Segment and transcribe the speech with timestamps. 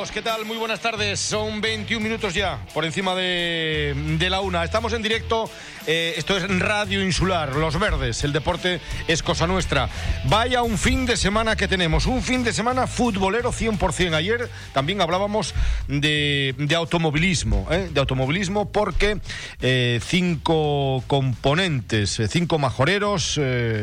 [0.00, 0.12] amigos?
[0.12, 0.46] ¿Qué tal?
[0.46, 1.20] Muy buenas tardes.
[1.20, 3.94] Son 21 minutos ya por encima de,
[4.30, 4.64] la una.
[4.64, 5.50] Estamos en directo.
[5.86, 8.22] Eh, esto es Radio Insular, Los Verdes.
[8.24, 9.88] El deporte es cosa nuestra.
[10.24, 12.06] Vaya un fin de semana que tenemos.
[12.06, 14.14] Un fin de semana futbolero 100%.
[14.14, 15.54] Ayer también hablábamos
[15.88, 17.66] de, automovilismo.
[17.70, 17.90] ¿eh?
[17.92, 19.20] De automovilismo porque
[19.60, 23.38] eh, cinco componentes, cinco majoreros,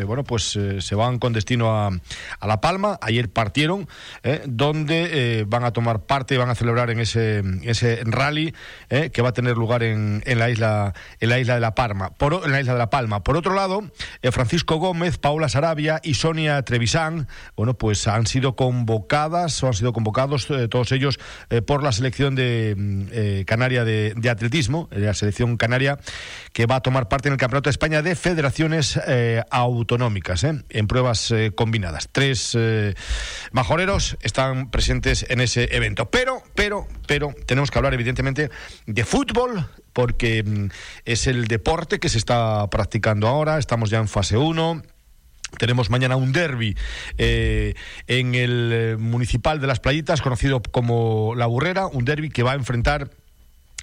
[0.05, 1.91] bueno, pues se van con destino a,
[2.39, 2.97] a La Palma.
[3.01, 3.87] Ayer partieron,
[4.45, 8.53] donde van a tomar parte, van a celebrar en ese, ese rally
[8.89, 11.75] eh, que va a tener lugar en, en, la isla en la isla de la
[11.75, 12.11] Palma.
[12.11, 13.23] Por, en la isla de la Palma.
[13.23, 13.83] Por otro lado,
[14.21, 19.73] eh, Francisco Gómez, Paula Sarabia y Sonia Trevisán, bueno, pues han sido convocadas o han
[19.73, 21.19] sido convocados eh, todos ellos
[21.65, 25.99] por la selección de mm, Canaria de, de atletismo, la selección canaria
[26.53, 28.99] que va a tomar parte en el Campeonato de España de Federaciones
[29.49, 32.09] Autonómicas en pruebas combinadas.
[32.11, 32.57] Tres
[33.51, 35.96] majoreros están presentes en ese evento.
[36.05, 38.49] Pero, pero, pero, tenemos que hablar evidentemente
[38.85, 40.69] de fútbol, porque mm,
[41.05, 44.83] es el deporte que se está practicando ahora, estamos ya en fase 1.
[45.57, 46.75] Tenemos mañana un derby
[47.17, 47.73] eh,
[48.05, 52.51] en el eh, municipal de Las Playitas, conocido como La Burrera, un derby que va
[52.51, 53.09] a enfrentar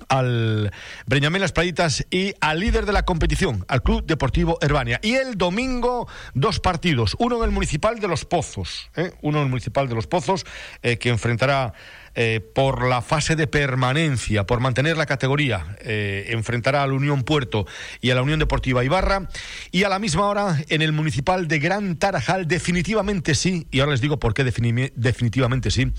[0.09, 0.73] al
[1.07, 5.01] Breñamén Las Playitas y al líder de la competición, al Club Deportivo Herbania.
[5.03, 9.13] Y el domingo, dos partidos, uno en el Municipal de Los Pozos, ¿eh?
[9.23, 10.45] uno en el Municipal de Los Pozos,
[10.83, 11.73] que enfrentará
[12.17, 17.25] eh, por la fase de permanencia, por mantener la categoría, eh, enfrentará a la Unión
[17.25, 17.67] Puerto
[18.01, 19.29] y a la Unión Deportiva Ibarra.
[19.73, 23.93] Y a la misma hora, en el municipal de Gran Tarajal, definitivamente sí, y ahora
[23.93, 25.93] les digo por qué definitivamente sí,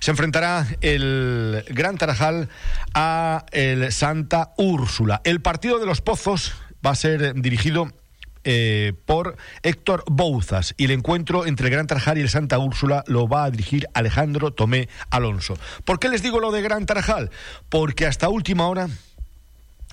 [0.00, 2.48] se enfrentará el Gran Tarajal
[2.94, 5.20] a el Santa Úrsula.
[5.24, 7.92] El partido de los Pozos va a ser dirigido
[8.44, 13.04] eh, por Héctor Bouzas y el encuentro entre el Gran Tarajal y el Santa Úrsula
[13.06, 15.56] lo va a dirigir Alejandro Tomé Alonso.
[15.84, 17.30] ¿Por qué les digo lo de Gran Tarajal?
[17.68, 18.88] Porque hasta última hora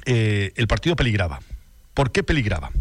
[0.05, 1.39] eh, el partido peligraba.
[1.93, 2.71] ¿Por qué peligraba?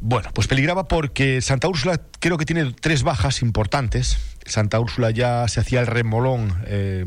[0.00, 4.18] Bueno, pues peligraba porque Santa Úrsula creo que tiene tres bajas importantes.
[4.46, 7.04] Santa Úrsula ya se hacía el remolón, eh,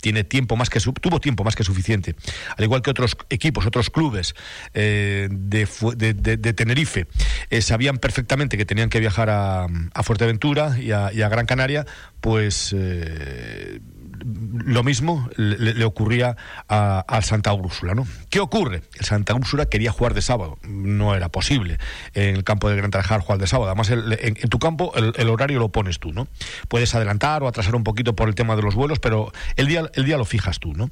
[0.00, 2.14] tiene tiempo más que tuvo tiempo más que suficiente,
[2.56, 4.34] al igual que otros equipos, otros clubes
[4.74, 7.06] eh, de, Tenerife,
[7.50, 9.66] eh, sabían perfectamente que tenían que viajar a,
[10.02, 11.86] Fuerteventura y a, y a, Gran Canaria,
[12.20, 12.74] pues
[14.24, 16.36] lo mismo le, ocurría
[16.68, 18.06] al Santa Úrsula, ¿no?
[18.28, 18.82] ¿Qué ocurre?
[18.98, 21.78] El Santa Úrsula quería jugar de sábado, no era posible
[22.14, 23.70] en el campo de Gran Tarajal jugar de sábado.
[23.70, 26.28] Además, en, tu campo el, horario lo pones tú, ¿no?
[26.68, 29.90] Puedes adelantar o atrasar un poquito por el tema de los vuelos, pero el día,
[29.94, 30.90] el día lo fijas tú, ¿no?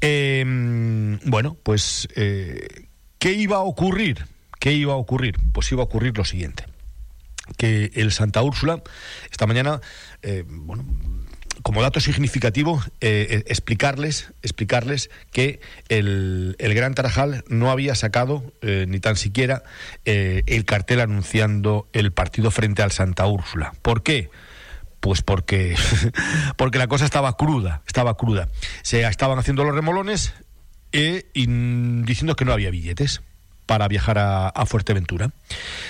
[0.00, 2.86] Em, bueno, pues, eh,
[3.18, 4.26] ¿qué iba a ocurrir?
[4.58, 5.36] ¿Qué iba a ocurrir?
[5.52, 6.64] Pues iba a ocurrir lo siguiente
[7.56, 8.82] que el Santa Úrsula
[9.30, 9.80] esta mañana,
[10.22, 10.84] eh, bueno,
[11.62, 18.86] como dato significativo, eh, eh, explicarles, explicarles que el, Gran Tarajal no había sacado eh,
[18.88, 19.62] ni tan siquiera
[20.04, 23.74] el cartel anunciando el partido frente al Santa Úrsula.
[23.82, 24.30] ¿Por qué?
[25.00, 25.76] Pues porque,
[26.56, 28.48] porque la cosa estaba cruda, estaba cruda.
[28.82, 30.34] Se estaban haciendo los remolones
[30.92, 31.46] y
[32.02, 33.22] diciendo que no había billetes
[33.66, 35.30] para viajar a, Fuerteventura.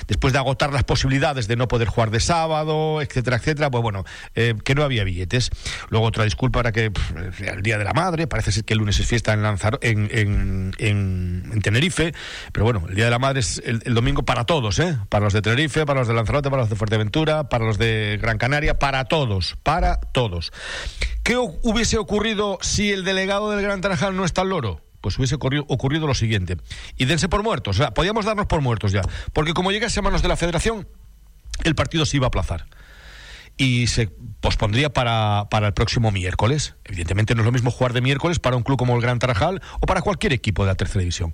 [0.06, 4.04] Después de agotar las posibilidades de no poder jugar de sábado, etcétera, etcétera, pues bueno,
[4.34, 5.50] eh, que no había billetes.
[5.88, 6.92] Luego otra disculpa era que
[7.40, 10.08] el Día de la Madre, parece ser que el lunes es fiesta en, Lanzar en,
[10.78, 12.12] en, Tenerife,
[12.52, 14.96] pero bueno, el Día de la Madre es el, domingo para todos, ¿eh?
[15.08, 18.18] para los de Tenerife, para los de Lanzarote, para los de Fuerteventura, para los de
[18.20, 20.52] Gran Canaria, para todos, para todos.
[21.22, 24.85] ¿Qué hubiese ocurrido si el delegado del Gran Tarajal no está al loro?
[25.06, 26.56] Pues hubiese ocurrido, lo siguiente.
[26.96, 29.02] Y dense por muertos, o sea, podíamos darnos por muertos ya.
[29.32, 30.88] Porque como llegase a manos de la federación,
[31.62, 32.66] el partido se iba a aplazar
[33.56, 34.08] y se
[34.40, 36.74] pospondría para, para, el próximo miércoles.
[36.86, 39.62] Evidentemente no es lo mismo jugar de miércoles para un club como el Gran Tarajal
[39.80, 41.32] o para cualquier equipo de la tercera división.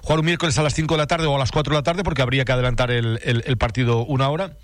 [0.00, 1.84] Jugar un miércoles a las 5 de la tarde o a las 4 de la
[1.84, 4.56] tarde porque habría que adelantar el, partido una hora.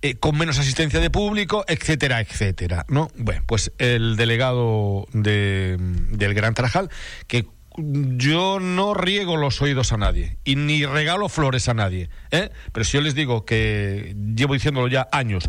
[0.00, 3.10] Eh, con menos asistencia de público, etcétera, etcétera, ¿no?
[3.18, 6.88] Bueno, pues el delegado de, del Gran Tarajal,
[7.26, 7.44] que
[7.76, 12.10] yo no riego los oídos a nadie y ni regalo flores a nadie.
[12.30, 12.50] ¿eh?
[12.72, 15.48] Pero si yo les digo que llevo diciéndolo ya años,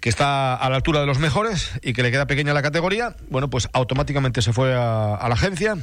[0.00, 3.16] que está a la altura de los mejores y que le queda pequeña la categoría,
[3.28, 5.76] bueno, pues automáticamente se fue a, la agencia.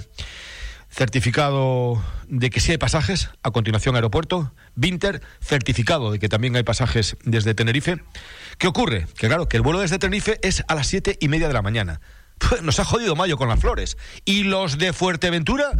[0.92, 4.52] Certificado de que sí hay pasajes, a continuación aeropuerto.
[4.74, 8.02] Vinter, certificado de que también hay pasajes desde Tenerife.
[8.58, 9.06] ¿Qué ocurre?
[9.16, 11.62] Que claro, que el vuelo desde Tenerife es a las siete y media de la
[11.62, 12.02] mañana.
[12.62, 13.98] Nos ha jodido Mayo con las flores.
[14.26, 15.72] Y los de Fuerteventura,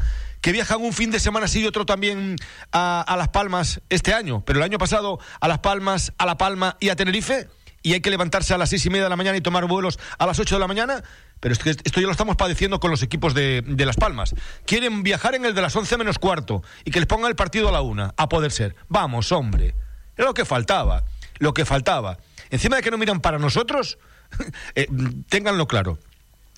[0.42, 2.36] que viajan un fin de semana sí y otro también
[2.72, 6.78] a, Las Palmas este año, pero el año pasado a Las Palmas, a La Palma
[6.80, 7.48] y a Tenerife,
[7.82, 10.00] y hay que levantarse a las seis y media de la mañana y tomar vuelos
[10.18, 11.02] a las ocho de la mañana,
[11.40, 14.36] pero es que esto ya lo estamos padeciendo con los equipos de, de Las Palmas.
[14.66, 17.70] Quieren viajar en el de las 11 menos cuarto y que les pongan el partido
[17.70, 18.76] a la una, a poder ser.
[18.90, 19.76] Vamos, hombre.
[20.18, 21.06] Era lo que faltaba,
[21.38, 22.18] lo que faltaba.
[22.50, 23.98] Encima de que no miran para nosotros,
[24.76, 24.88] eh,
[25.30, 26.00] ténganlo claro.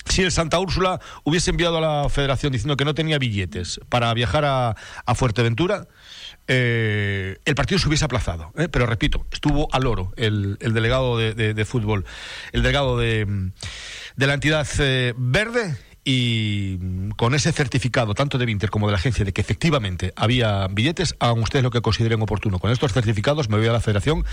[0.06, 4.14] Si el Santa Úrsula hubiese enviado a la federación diciendo que no tenía billetes para
[4.14, 4.76] viajar a,
[5.06, 5.88] a Fuerteventura,
[6.48, 8.52] eh, el partido se hubiese aplazado.
[8.58, 8.68] ¿eh?
[8.68, 12.06] Pero repito, estuvo al oro el, el delegado de, de, fútbol,
[12.52, 13.52] el delegado de,
[14.16, 18.98] de la entidad eh, verde y con ese certificado, tanto de Vinter como de la
[18.98, 22.60] agencia, de que efectivamente había billetes, hagan ustedes lo que consideren oportuno.
[22.60, 24.26] Con estos certificados me voy a la federación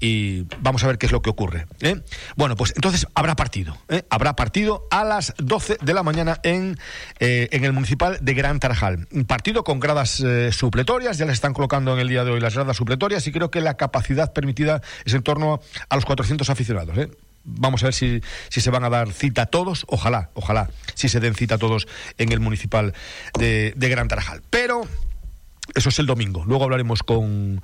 [0.00, 1.66] y vamos a ver qué es lo que ocurre.
[1.80, 2.00] ¿eh?
[2.36, 3.76] Bueno, pues entonces habrá partido.
[3.88, 4.04] ¿eh?
[4.08, 6.78] Habrá partido a las 12 de la mañana en,
[7.20, 9.06] eh, en el municipal de Gran Tarajal.
[9.26, 12.54] Partido con gradas eh, supletorias, ya les están colocando en el día de hoy las
[12.54, 16.96] gradas supletorias y creo que la capacidad permitida es en torno a los 400 aficionados.
[17.44, 19.84] Vamos a ver si, si, se van a dar cita todos.
[19.88, 22.94] Ojalá, ojalá, si se den cita todos en el municipal
[23.38, 24.42] de, de Gran Tarajal.
[24.50, 24.86] Pero
[25.74, 26.44] eso es el domingo.
[26.46, 27.62] Luego hablaremos con,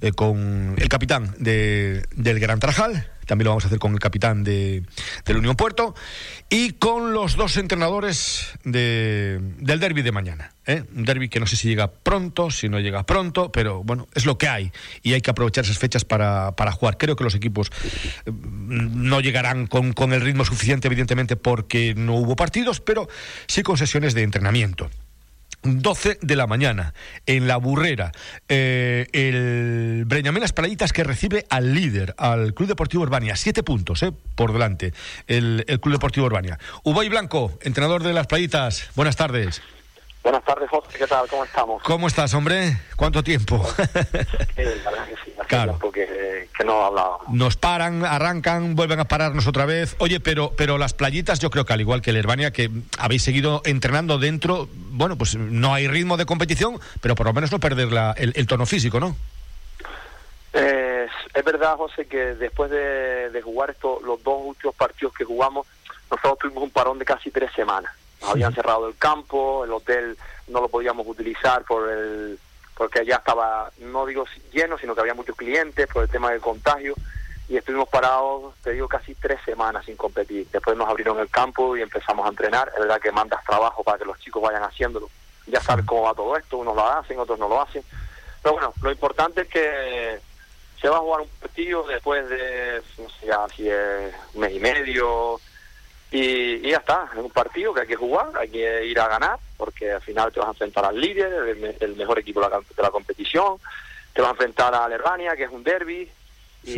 [0.00, 3.10] eh, con el capitán de, del Gran Tarajal.
[3.26, 4.82] También lo vamos a hacer con el capitán de,
[5.26, 5.94] del Unión Puerto.
[6.48, 10.54] Y con los dos entrenadores de, del derby de mañana.
[10.66, 10.84] ¿eh?
[10.94, 14.24] Un derby que no sé si llega pronto, si no llega pronto, pero bueno, es
[14.24, 14.72] lo que hay.
[15.02, 16.96] Y hay que aprovechar esas fechas para, para jugar.
[16.96, 17.70] Creo que los equipos
[18.24, 23.08] eh, no llegarán con, con el ritmo suficiente, evidentemente, porque no hubo partidos, pero
[23.46, 24.90] sí con sesiones de entrenamiento.
[25.62, 26.94] 12 de la mañana,
[27.26, 28.12] en la burrera,
[28.48, 34.02] eh, el Breñamén Las Playitas que recibe al líder, al Club Deportivo Urbania, siete puntos
[34.02, 34.92] eh, por delante,
[35.26, 36.58] el, el Club Deportivo Urbania.
[36.84, 39.60] Ubay Blanco, entrenador de Las Playitas, buenas tardes.
[40.22, 40.98] Buenas tardes, José.
[40.98, 41.26] ¿Qué tal?
[41.28, 41.82] ¿Cómo estamos?
[41.82, 42.76] ¿Cómo estás, hombre?
[42.96, 43.64] ¿Cuánto tiempo?
[43.76, 43.82] Sí,
[44.84, 45.32] la verdad que sí.
[45.48, 45.72] Claro.
[45.72, 47.28] tiempo que, que no hablábamos.
[47.30, 49.96] Nos paran, arrancan, vuelven a pararnos otra vez.
[49.98, 53.22] Oye, pero, pero las playitas, yo creo que al igual que el Herbania, que habéis
[53.22, 57.58] seguido entrenando dentro, bueno, pues no hay ritmo de competición, pero por lo menos no
[57.58, 59.16] perder la- el, el tono físico, ¿no?
[60.52, 65.24] Eh, es verdad, José, que después de, de jugar estos, los dos últimos partidos que
[65.24, 65.66] jugamos,
[66.10, 67.92] nosotros tuvimos un parón de casi tres semanas.
[68.20, 70.16] Nos habían cerrado el campo, el hotel
[70.48, 72.38] no lo podíamos utilizar por el
[72.78, 76.40] porque ya estaba, no digo lleno, sino que había muchos clientes por el tema del
[76.40, 76.94] contagio
[77.48, 80.46] y estuvimos parados, te digo, casi tres semanas sin competir.
[80.52, 82.70] Después nos abrieron el campo y empezamos a entrenar.
[82.74, 85.10] Es verdad que mandas trabajo para que los chicos vayan haciéndolo.
[85.46, 87.82] Ya sabes cómo va todo esto, unos lo hacen, otros no lo hacen.
[88.42, 90.20] Pero bueno, lo importante es que
[90.80, 94.52] se va a jugar un partido después de, no sé ya si es un mes
[94.52, 95.40] y medio,
[96.10, 99.08] y, y ya está, es un partido que hay que jugar, hay que ir a
[99.08, 102.40] ganar, porque al final te vas a enfrentar al líder, el, me- el mejor equipo
[102.40, 103.56] de la, de la competición,
[104.14, 106.08] te vas a enfrentar a Alemania, que es un derby,
[106.64, 106.70] y,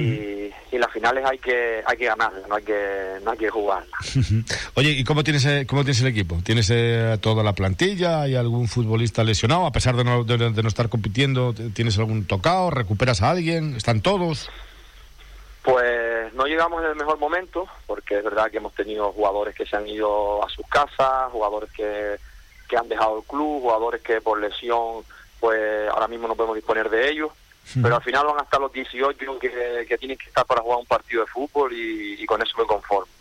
[0.73, 3.89] y las finales hay que hay que ganarlas, no hay que no hay que jugarlas.
[4.75, 6.39] Oye, ¿y cómo tienes, eh, cómo tienes el equipo?
[6.45, 8.23] ¿Tienes eh, toda la plantilla?
[8.23, 9.65] ¿Hay algún futbolista lesionado?
[9.67, 12.71] A pesar de no, de, de no estar compitiendo, ¿tienes algún tocado?
[12.71, 13.75] ¿Recuperas a alguien?
[13.75, 14.49] ¿Están todos?
[15.63, 19.67] Pues no llegamos en el mejor momento, porque es verdad que hemos tenido jugadores que
[19.67, 22.17] se han ido a sus casas, jugadores que,
[22.69, 25.05] que han dejado el club, jugadores que por lesión,
[25.39, 27.31] pues ahora mismo no podemos disponer de ellos.
[27.81, 30.79] Pero al final van a estar los 18 que, que tienen que estar para jugar
[30.79, 33.13] un partido de fútbol y, y con eso me conformo.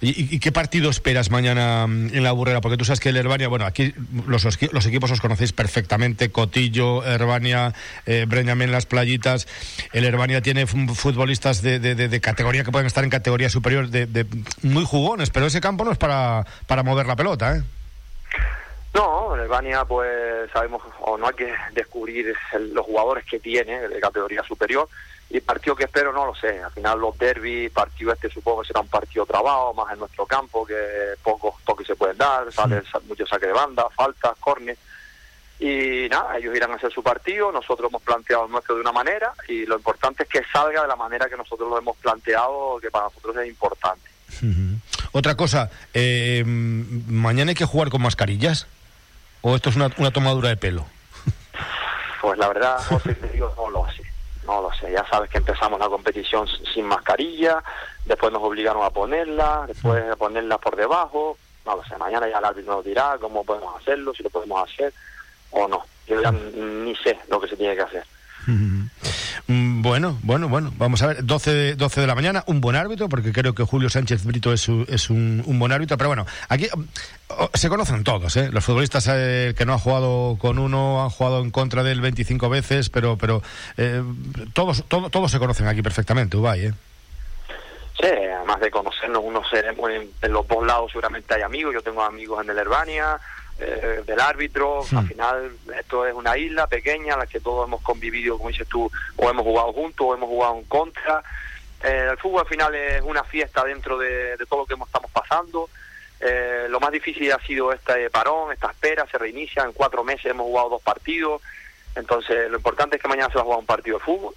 [0.00, 2.60] ¿Y, y- qué partido esperas mañana mm, en la burrera?
[2.60, 3.94] Porque tú sabes que el Herbania, bueno, aquí
[4.26, 7.72] los, os- los equipos os conocéis perfectamente, Cotillo, Herbania,
[8.06, 9.48] eh, Breñamén, Las Playitas.
[9.92, 14.26] El Herbania tiene fu- futbolistas de, categoría que pueden estar en categoría superior, de,
[14.62, 16.44] muy jugones, pero ese campo no es para,
[16.84, 17.62] mover la pelota, ¿eh?
[18.94, 22.32] No, en el Bania pues sabemos o no hay que descubrir
[22.72, 24.88] los jugadores que tiene de categoría superior
[25.28, 26.62] y partido que espero no lo sé.
[26.62, 30.24] Al final los derbis, partido este supongo que será un partido trabado más en nuestro
[30.26, 34.76] campo que pocos toques se pueden dar, sale sa- mucho saque de banda, faltas, córner
[35.58, 38.92] y nada, ellos irán a hacer su partido, nosotros hemos planteado el nuestro de una
[38.92, 42.78] manera y lo importante es que salga de la manera que nosotros lo hemos planteado,
[42.80, 44.06] que para nosotros es importante.
[45.12, 48.66] Otra cosa, eh, ¿mañana hay que jugar con mascarillas?
[49.40, 50.84] ¿O esto es una, una tomadura de pelo?
[52.20, 53.75] Pues la verdad, José, te digo, no.
[54.46, 54.92] No lo sé.
[54.92, 57.62] Ya sabes que empezamos la competición sin mascarilla,
[58.04, 61.36] después nos obligaron a ponerla, después a ponerla por debajo.
[61.64, 61.96] No lo sé.
[61.96, 64.92] Mañana ya el árbitro nos dirá cómo podemos hacerlo, si lo podemos hacer
[65.50, 65.84] o no.
[66.06, 68.04] Yo ya ni sé lo que se tiene que hacer.
[69.48, 70.72] Bueno, bueno, bueno.
[70.76, 73.62] Vamos a ver, 12 de, 12 de la mañana, un buen árbitro, porque creo que
[73.62, 75.96] Julio Sánchez Brito es, es un, buen árbitro.
[75.96, 76.82] Pero bueno, aquí mm,
[77.28, 78.50] oh, se conocen todos, ¿eh?
[78.50, 82.00] Los futbolistas eh, que no han jugado con uno han jugado en contra de él
[82.00, 83.40] 25 veces, pero pero
[83.76, 84.02] eh,
[84.52, 86.74] todos, todo- todos se conocen aquí perfectamente, Ubay, ¿eh?
[88.00, 91.80] Sí, además de conocernos, uno seremos en, en, los dos lados seguramente hay amigos, yo
[91.82, 93.18] tengo amigos en el Herbania,
[93.58, 97.80] eh, del árbitro, al final esto es una isla pequeña en la que todos hemos
[97.80, 101.22] convivido, como dices tú, o hemos jugado juntos o hemos jugado en contra.
[101.82, 105.70] Eh, el fútbol al final es una fiesta dentro de, todo lo que estamos pasando.
[106.20, 110.26] Eh, lo más difícil ha sido este parón, esta espera, se reinicia, en cuatro meses
[110.26, 111.40] hemos jugado dos partidos,
[111.94, 114.34] entonces lo importante es que mañana se va a jugar un partido de fútbol,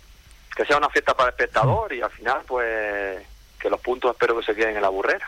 [0.55, 3.25] que sea una fiesta para el espectador y al final pues
[3.89, 5.27] puntos espero que se queden en la burrera.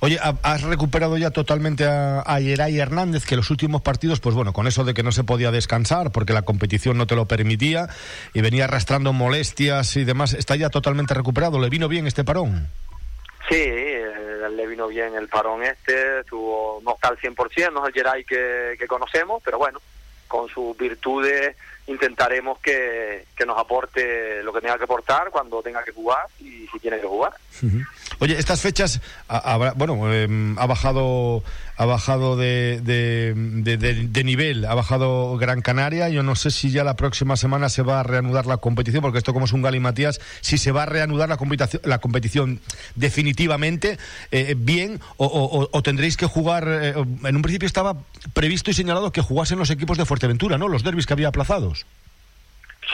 [0.00, 4.52] Oye, has recuperado ya totalmente a, a Yeray Hernández, que los últimos partidos, pues bueno,
[4.52, 7.88] con eso de que no se podía descansar porque la competición no te lo permitía
[8.32, 11.60] y venía arrastrando molestias y demás, ¿está ya totalmente recuperado?
[11.60, 12.68] ¿Le vino bien este parón?
[13.48, 17.88] Sí, eh, le vino bien el parón este, tuvo, no está al 100%, no es
[17.88, 19.78] el Yeray que, que conocemos, pero bueno,
[20.28, 25.84] con sus virtudes intentaremos que, que, nos aporte lo que tenga que aportar cuando tenga
[25.84, 27.32] que jugar y si tiene que jugar.
[28.20, 29.00] Oye, estas fechas,
[29.76, 31.42] bueno, em, ha bajado
[31.76, 36.08] ha bajado de, de, nivel, ha bajado Gran Canaria.
[36.08, 39.18] Yo no sé si ya la próxima semana se va a reanudar la competición, porque
[39.18, 42.60] esto como es un Gali Matías, si se va a reanudar la competición, la competición
[42.94, 43.98] definitivamente
[44.30, 46.66] eh, bien o, o, tendréis que jugar.
[46.68, 47.96] Eh, en un principio estaba
[48.32, 50.68] previsto y señalado que jugasen los equipos de Fuerteventura, ¿no?
[50.68, 51.86] Los derbis que había aplazados.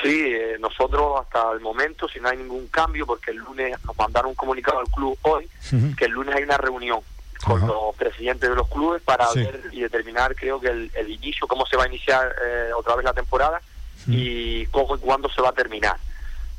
[0.02, 3.96] Sí, eh, nosotros hasta el momento, si no hay ningún cambio, porque el lunes nos
[3.98, 5.48] mandaron un comunicado al club hoy,
[5.96, 7.00] que el lunes hay una reunión
[7.44, 11.66] con los presidentes de los clubes para ver y determinar, creo que el, inicio, cómo
[11.66, 13.60] se va a iniciar eh, otra vez la temporada
[14.06, 15.96] y cómo y cuándo se va a terminar.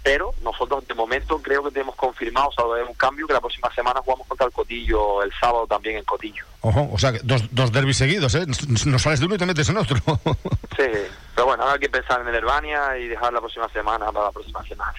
[0.04, 3.72] Pero nosotros de momento creo que tenemos confirmado, o sea, un cambio que la próxima
[3.74, 6.44] semana jugamos contra el Cotillo, el sábado también en Cotillo.
[6.62, 8.46] Ojo, o sea, dos, dos derbis seguidos, ¿eh?
[8.86, 9.98] No sales de uno y te metes en otro.
[10.76, 10.88] sí,
[11.36, 14.26] pero bueno, ahora hay que pensar en el Herbania y dejar la próxima semana para
[14.26, 14.96] la próxima semana.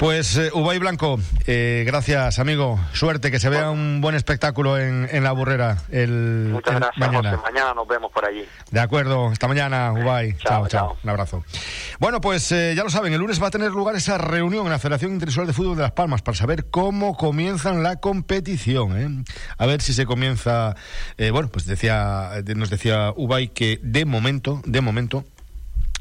[0.00, 2.80] Pues eh, Ubay Blanco, eh, gracias amigo.
[2.94, 7.36] Suerte, que se vea un buen espectáculo en, en la burrera el, Muchas gracias, mañana.
[7.36, 8.46] Mañana nos vemos por allí.
[8.70, 10.38] De acuerdo, hasta mañana, Ubay.
[10.38, 11.44] Chao, chao, Un abrazo.
[11.98, 14.72] Bueno, pues eh, ya lo saben, el lunes va a tener lugar esa reunión en
[14.72, 19.26] la Federación Internacional de Fútbol de Las Palmas para saber cómo comienzan la competición.
[19.58, 20.76] A ver si se comienza.
[21.18, 25.26] bueno, pues decía, nos decía Ubay que de momento, de momento,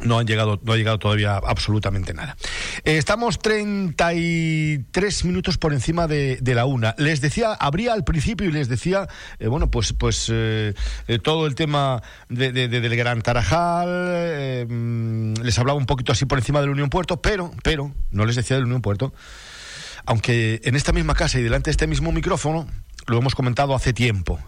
[0.01, 2.38] no han llegado, no ha llegado todavía absolutamente nada.
[2.84, 6.96] Eh, estamos 33 minutos por encima de, la una.
[6.98, 9.08] Les decía, abría al principio y les decía,
[9.39, 10.74] eh, bueno, pues, pues eh,
[11.24, 16.70] todo el tema del Gran Tarajal, mm, les hablaba un poquito así por encima del
[16.70, 19.13] Unión Puerto, pero, pero, no les decía del Unión Puerto,
[20.06, 22.68] aunque en esta misma casa y delante de este mismo micrófono,
[23.08, 24.39] lo hemos comentado hace tiempo,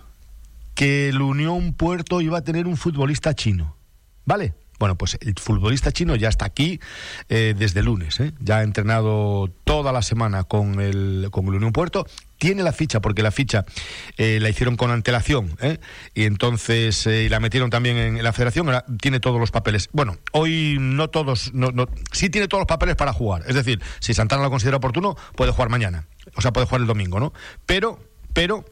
[0.75, 3.75] que el Unión Puerto iba a tener un futbolista chino.
[4.25, 4.53] ¿Vale?
[4.81, 6.79] Bueno, pues el futbolista chino ya está aquí
[7.29, 8.33] eh, desde lunes, ¿eh?
[8.39, 12.07] ya ha entrenado toda la semana con el, con el Unión Puerto
[12.39, 13.63] tiene la ficha, porque la ficha
[14.17, 15.55] eh, la hicieron con antelación,
[16.15, 18.67] y entonces la metieron también en la federación,
[19.00, 19.89] tiene todos los papeles.
[19.93, 21.71] Bueno, hoy no todos, no,
[22.11, 25.51] sí tiene todos los papeles para jugar, es decir, si Santana lo considera oportuno, puede
[25.51, 27.31] jugar mañana, o sea, puede jugar el domingo, ¿no?
[27.67, 28.00] Pero,
[28.33, 28.65] pero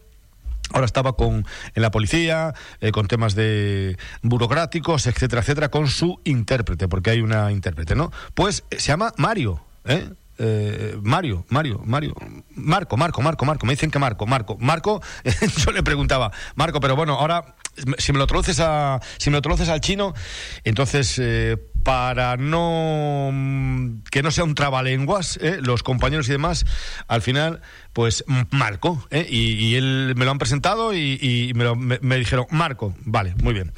[0.72, 6.20] Ahora estaba con en la policía, eh, con temas de burocráticos, etcétera, etcétera, con su
[6.24, 8.12] intérprete, porque hay una intérprete, ¿no?
[8.34, 10.10] Pues eh, se llama Mario, ¿eh?
[10.42, 12.16] Eh, Mario, Mario, Mario,
[12.56, 15.02] Marco, Marco, Marco, Marco, me dicen que Marco, Marco, Marco,
[15.58, 17.56] yo le preguntaba, Marco, pero bueno, ahora
[17.98, 20.14] si me lo traduces a, si me lo traduces al chino,
[20.64, 21.20] entonces
[21.84, 25.60] para no mm, que no sea un trabalenguas, ¿eh?
[25.62, 26.66] los compañeros y demás,
[27.08, 27.62] al final,
[27.94, 29.26] pues Marco, ¿eh?
[29.30, 33.72] y, él me lo han presentado y, me, dijeron, Marco, vale, muy bien.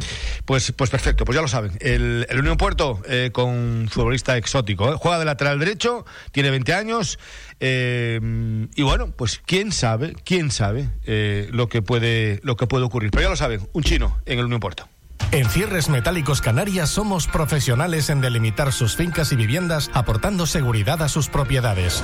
[0.45, 1.71] Pues, pues perfecto, pues ya lo saben.
[1.79, 7.19] El, Unión Puerto eh, con futbolista exótico, juega de lateral derecho, tiene 20 años,
[7.59, 10.89] y bueno, pues quién sabe, quién sabe
[11.51, 13.11] lo, que puede, lo que puede ocurrir.
[13.11, 14.89] Pero ya lo saben, un chino en el Unión Puerto.
[15.31, 21.07] En Cierres Metálicos Canarias somos profesionales en delimitar sus fincas y viviendas aportando seguridad a
[21.07, 22.03] sus propiedades.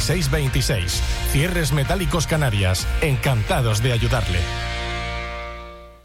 [0.01, 1.01] 626.
[1.31, 2.87] Cierres Metálicos Canarias.
[3.01, 4.39] Encantados de ayudarle.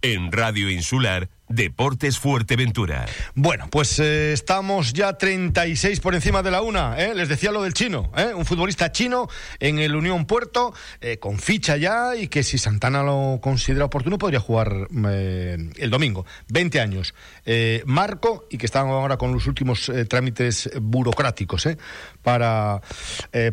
[0.00, 3.04] En Radio Insular Deportes Fuerteventura.
[3.34, 6.98] Bueno, pues eh, estamos ya 36 por encima de la una.
[6.98, 7.14] ¿eh?
[7.14, 8.32] Les decía lo del chino, ¿eh?
[8.34, 9.28] un futbolista chino
[9.60, 10.72] en el Unión Puerto,
[11.20, 16.24] con ficha ya y que si Santana lo considera oportuno podría jugar el domingo.
[16.48, 17.14] 20 años.
[17.84, 21.68] Marco y que están ahora con los últimos trámites burocráticos
[22.22, 22.80] para,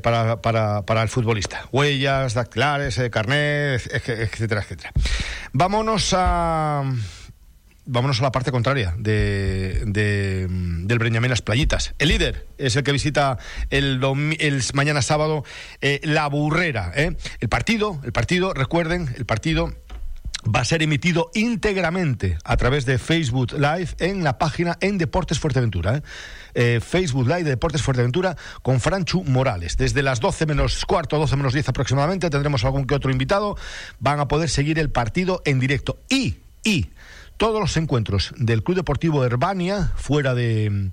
[0.02, 1.68] para, para, para, el futbolista.
[1.72, 4.94] Huellas, dactilares, carnet, etcétera, etcétera.
[5.54, 6.84] Vámonos a
[7.86, 11.94] vámonos a la parte contraria de, del Breñamén Las Playitas.
[12.00, 13.38] El líder es el que visita
[13.70, 14.00] el,
[14.74, 15.44] mañana sábado
[15.82, 16.94] eh, La Burrera.
[16.96, 17.18] ¿eh?
[17.40, 19.74] El partido, el partido, recuerden, el partido
[20.44, 25.40] va a ser emitido íntegramente a través de Facebook Live en la página en Deportes
[25.40, 26.02] Fuerteventura.
[26.54, 26.80] ¿eh?
[26.82, 29.78] Facebook Live de Deportes Fuerteventura con Franchu Morales.
[29.78, 33.58] Desde las 12 menos cuarto, 12 menos 10 aproximadamente, tendremos algún que otro invitado.
[34.00, 36.00] Van a poder seguir el partido en directo.
[36.10, 36.90] Y, y,
[37.38, 40.92] todos los encuentros del Club Deportivo Herbania fuera de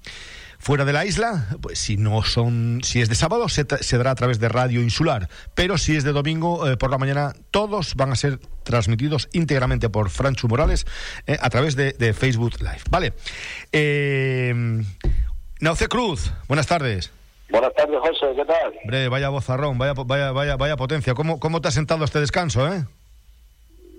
[0.58, 4.14] fuera de la isla, pues si no son, si es de sábado se, dará a
[4.14, 8.12] través de Radio Insular, pero si es de domingo eh, por la mañana, todos van
[8.12, 10.86] a ser transmitidos íntegramente por Franchu Morales
[11.26, 12.82] eh, a través de, Facebook Live.
[12.90, 13.12] Vale.
[13.72, 14.52] Eh,
[15.60, 17.12] Nauce Cruz, buenas tardes.
[17.50, 19.08] Buenas tardes, José, ¿qué tal?
[19.10, 21.14] vaya vozarrón, vaya, vaya, vaya, vaya potencia.
[21.14, 22.84] ¿Cómo, ¿Cómo te has sentado este descanso, eh?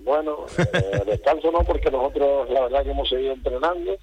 [0.04, 3.96] Bueno, eh, descanso no, porque nosotros la verdad que hemos seguido entrenando,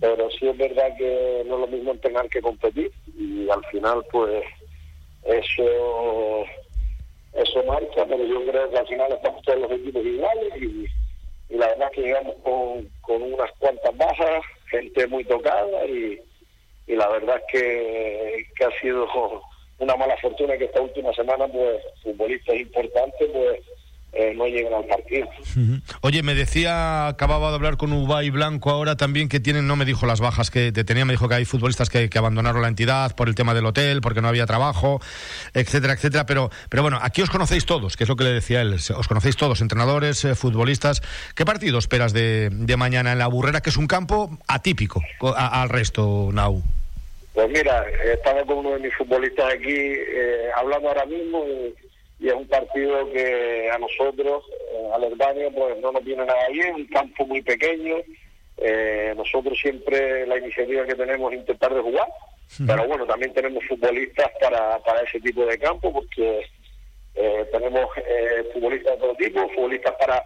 [0.00, 4.04] pero sí es verdad que no es lo mismo entrenar que competir y al final
[4.10, 4.44] pues
[5.24, 6.44] eso
[7.34, 10.86] eso marcha, pero yo creo que al final estamos todos los equipos iguales y,
[11.54, 16.20] la verdad que llegamos con, con unas cuantas bajas, gente muy tocada y,
[16.86, 19.06] y la verdad es que, que ha sido
[19.78, 23.60] una mala fortuna que esta última semana pues futbolistas importantes pues
[24.12, 25.28] eh, no lleguen al partido.
[26.00, 29.84] Oye, me decía, acababa de hablar con Ubay Blanco ahora también que tienen, no me
[29.84, 33.14] dijo las bajas que te tenía, me dijo que hay futbolistas que, abandonaron la entidad
[33.14, 35.00] por el tema del hotel, porque no había trabajo,
[35.54, 36.26] etcétera, etcétera.
[36.26, 39.08] Pero, pero bueno, aquí os conocéis todos, que es lo que le decía él, os
[39.08, 41.02] conocéis todos, entrenadores, eh, futbolistas.
[41.34, 45.02] ¿Qué partido esperas de, mañana en la Burrera, que es un campo atípico
[45.36, 46.62] al resto, Nau?
[47.34, 51.44] Pues mira, estaba con uno de mis futbolistas aquí eh, hablando ahora mismo.
[51.46, 51.87] Y
[52.20, 56.48] y es un partido que a nosotros, eh, al Herbania, pues no nos viene nada
[56.50, 57.96] bien, un campo muy pequeño.
[58.56, 62.08] Eh, nosotros siempre la iniciativa que tenemos es intentar de jugar,
[62.66, 66.44] pero bueno, también tenemos futbolistas para, para ese tipo de campo, porque
[67.14, 67.88] eh, tenemos
[68.52, 70.22] futbolistas de todo tipo, futbolistas para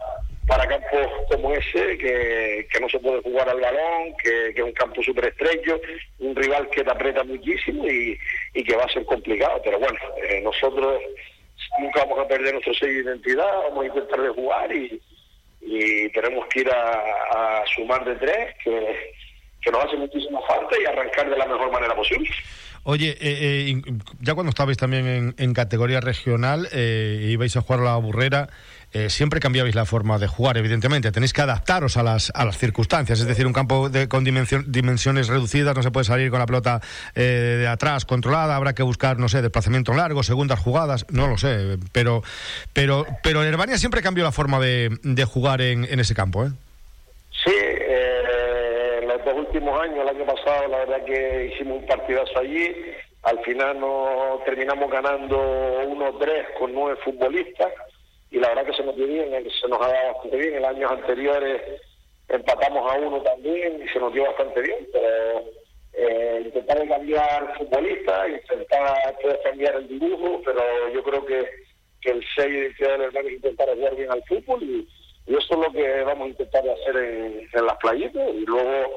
[0.47, 4.65] para campos como ese, que, que no se puede jugar al balón, que, que es
[4.65, 5.81] un campo súper estrecho,
[6.19, 8.19] un rival que te aprieta muchísimo y,
[8.53, 9.61] y que va a ser complicado.
[9.63, 9.99] Pero bueno,
[10.43, 11.01] nosotros
[11.79, 15.01] nunca vamos a perder nuestro sello de identidad, vamos a intentar de jugar y,
[15.61, 19.14] y tenemos que ir a, sumar de tres, que,
[19.61, 22.29] que nos hace muchísima falta y arrancar de la mejor manera posible.
[22.85, 23.83] Oye, eh, eh,
[24.21, 28.49] ya cuando estabais también en, categoría regional, eh, ibais a jugar a la burrera,
[28.95, 31.12] eh, siempre cambiabais la forma de jugar, evidentemente.
[31.12, 33.21] Tenéis que adaptaros a las, a las circunstancias.
[33.21, 36.81] Es decir, un campo de, con dimensiones reducidas no se puede salir con la pelota
[37.14, 38.55] eh, de atrás controlada.
[38.55, 41.07] Habrá que buscar, no sé, desplazamiento largo, segundas jugadas.
[41.09, 41.79] No lo sé.
[41.92, 42.23] Pero,
[42.75, 46.51] pero, pero Herbania siempre cambió la forma de, de jugar en, en ese campo, ¿eh?
[47.45, 47.51] Sí,
[49.25, 52.75] los últimos años, el año pasado, la verdad que hicimos un partidazo allí.
[53.23, 57.73] Al final no terminamos ganando 1-3 con nueve futbolistas
[58.31, 60.55] y la verdad que se nos dio bien, se nos ha dado bastante bien.
[60.57, 61.63] En años anteriores
[62.29, 65.45] empatamos a uno también y se nos dio bastante bien, pero
[65.93, 68.97] eh, intentar cambiar futbolista, intentar
[69.45, 71.47] cambiar el dibujo, pero yo creo que,
[72.05, 74.89] el sello de del hermano es intentar jugar bien al fútbol y,
[75.27, 78.91] eso es lo que vamos a intentar hacer en, en las playitas y luego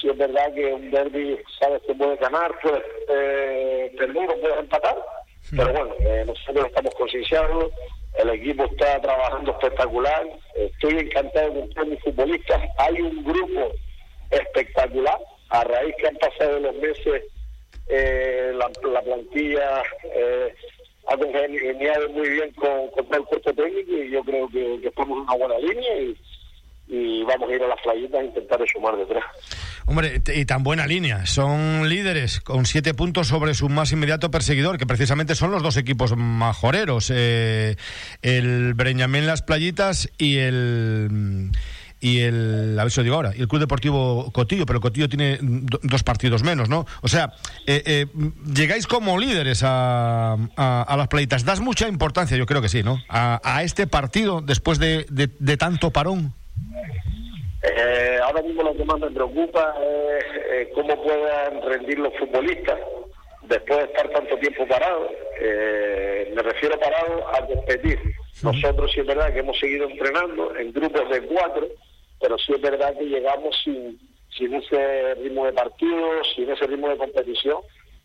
[0.00, 4.58] si es verdad que un derby sabes que puede ganar, puede eh, perder o puede
[4.58, 4.96] empatar,
[5.50, 7.72] pero bueno, eh, nosotros estamos concienciados
[8.18, 10.24] el equipo está trabajando espectacular.
[10.54, 12.62] Estoy encantado con todos mis futbolistas.
[12.78, 13.72] Hay un grupo
[14.30, 15.18] espectacular.
[15.50, 17.24] A raíz que han pasado los meses,
[17.88, 20.54] eh, la, plantilla eh,
[21.06, 25.24] ha congeniado muy bien con, todo el cuerpo técnico y yo creo que, estamos en
[25.24, 26.16] una buena línea y,
[26.88, 29.24] y vamos a ir a las playitas a intentar sumar detrás.
[29.86, 31.26] Hombre, y tan buena línea.
[31.26, 35.76] Son líderes con siete puntos sobre su más inmediato perseguidor, que precisamente son los dos
[35.76, 37.12] equipos majoreros.
[37.14, 37.76] Eh,
[38.22, 41.50] el Breñamén Las Playitas y el
[42.04, 45.08] y el, a ver si lo digo ahora, y el Club Deportivo Cotillo, pero Cotillo
[45.08, 46.84] tiene dos partidos menos, ¿no?
[47.00, 47.32] O sea,
[47.66, 48.06] eh, eh,
[48.54, 51.46] llegáis como líderes a, a, las playitas.
[51.46, 52.98] ¿Das mucha importancia, yo creo que sí, ¿no?
[53.08, 56.34] A, a este partido después de, de, tanto parón.
[57.62, 59.74] Eh, ahora mismo lo que más me preocupa
[60.60, 62.80] es cómo puedan rendir los futbolistas
[63.48, 65.10] después de estar tanto tiempo parados.
[65.40, 67.98] me refiero parado a competir.
[68.42, 71.66] Nosotros sí es verdad que hemos seguido entrenando en grupos de cuatro
[72.24, 74.00] pero sí es verdad que llegamos sin,
[74.34, 77.60] sin ese ritmo de partido, sin ese ritmo de competición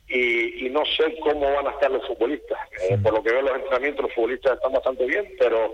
[0.10, 2.60] y, no sé cómo van a estar los futbolistas.
[2.82, 5.74] Eh, por lo que veo los entrenamientos, los futbolistas están bastante bien, pero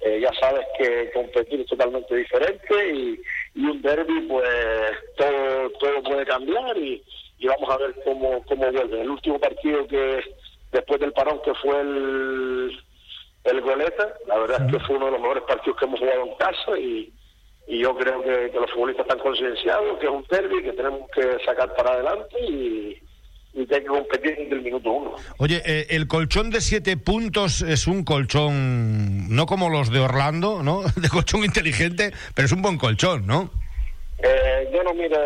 [0.00, 3.18] eh, ya sabes que competir es totalmente diferente y,
[3.56, 4.46] un derby pues
[5.16, 7.02] todo todo puede cambiar y,
[7.46, 9.00] vamos a ver cómo, cómo vuelve.
[9.00, 10.20] El último partido que
[10.70, 12.78] después del parón que fue el,
[13.44, 16.26] el Goleta, la verdad es que fue uno de los mejores partidos que hemos jugado
[16.26, 17.10] en casa y,
[17.66, 21.44] y yo creo que, los futbolistas están concienciados, que es un derby que tenemos que
[21.44, 23.02] sacar para adelante y,
[23.54, 25.16] y que hay que competir desde el minuto uno.
[25.38, 30.62] Oye, eh, el colchón de siete puntos es un colchón, no como los de Orlando,
[30.62, 30.82] ¿no?
[30.96, 33.50] De colchón inteligente, pero es un buen colchón, ¿no?
[34.22, 35.18] Eh, yo no miro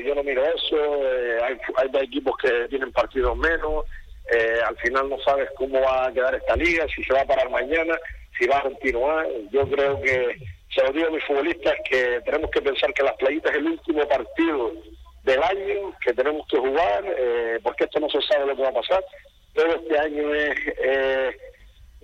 [0.00, 3.84] yo no miro eso eh, hay, hay equipos que tienen partidos menos
[4.66, 7.50] al final no sabes cómo va a quedar esta liga si se va a parar
[7.50, 7.94] mañana
[8.38, 10.38] si va a continuar yo creo que
[10.74, 13.66] se lo digo a mis futbolistas que tenemos que pensar que las playitas es el
[13.66, 14.72] último partido
[15.22, 18.68] del año que tenemos que jugar, eh, porque esto no se sabe lo que va
[18.68, 19.04] a pasar.
[19.54, 21.36] Todo este año eh,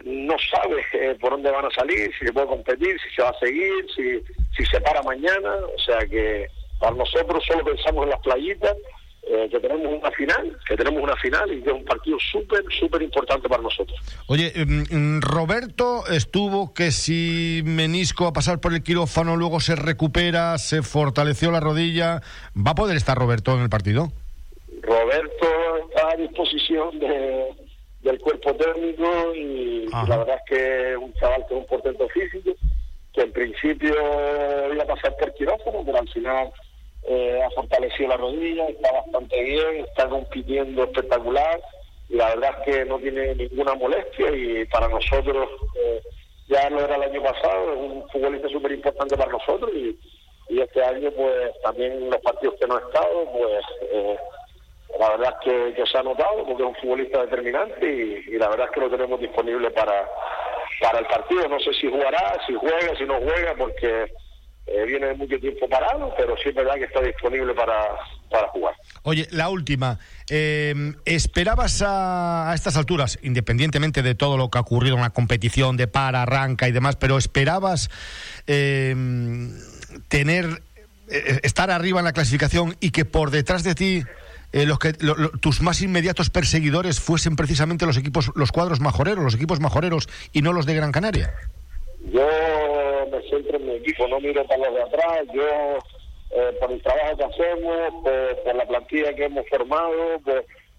[0.05, 3.31] no sabes eh, por dónde van a salir, si se puede competir, si se va
[3.31, 4.21] a seguir, si,
[4.57, 5.57] si se para mañana.
[5.57, 6.47] O sea que
[6.79, 8.77] para nosotros solo pensamos en las playitas
[9.23, 12.65] eh, que tenemos una final, que tenemos una final y que es un partido súper,
[12.71, 13.99] súper importante para nosotros.
[14.27, 19.77] Oye, mm, mm, Roberto estuvo que si menisco a pasar por el quirófano, luego se
[19.77, 22.23] recupera, se fortaleció la rodilla.
[22.57, 24.11] ¿Va a poder estar Roberto en el partido?
[24.83, 25.47] Roberto
[25.89, 31.57] está a disposición del cuerpo técnico y la verdad es que es un chaval es
[31.57, 32.53] un portento físico,
[33.13, 33.95] que en principio
[34.73, 36.51] iba a pasar por quirófano, pero al final
[37.09, 41.61] eh, ha fortalecido la rodilla, está bastante bien, está compitiendo espectacular
[42.09, 46.03] y la verdad es que no tiene ninguna molestia y para nosotros eh,
[46.49, 49.99] ya no era el año pasado, es un futbolista súper importante para nosotros y,
[50.51, 54.19] este año pues también los partidos que no ha estado pues eh,
[54.99, 58.49] la verdad es que, se ha notado porque es un futbolista determinante y, y la
[58.49, 60.11] verdad es que lo tenemos disponible para,
[60.81, 64.13] para el partido, no sé si jugará, si juega, si no juega porque
[64.66, 67.88] eh, viene de mucho tiempo parado, pero sí es verdad que está disponible para,
[68.31, 68.75] para jugar.
[69.03, 69.99] Oye, la última.
[70.29, 75.77] Eh, ¿Esperabas a, estas alturas, independientemente de todo lo que ha ocurrido en la competición
[75.77, 77.90] de para, arranca y demás, pero esperabas
[78.46, 78.94] eh,
[80.09, 80.62] tener
[81.42, 84.05] estar arriba en la clasificación y que por detrás de ti
[84.53, 84.92] los que
[85.40, 90.42] tus más inmediatos perseguidores fuesen precisamente los equipos, los cuadros majoreros, los equipos majoreros y
[90.42, 91.35] no los de Gran Canaria?
[92.12, 92.27] Yo
[93.11, 95.79] me en mi equipo, no miro para los de atrás, yo
[96.31, 100.21] eh, por el trabajo que hacemos, por, la plantilla que hemos formado,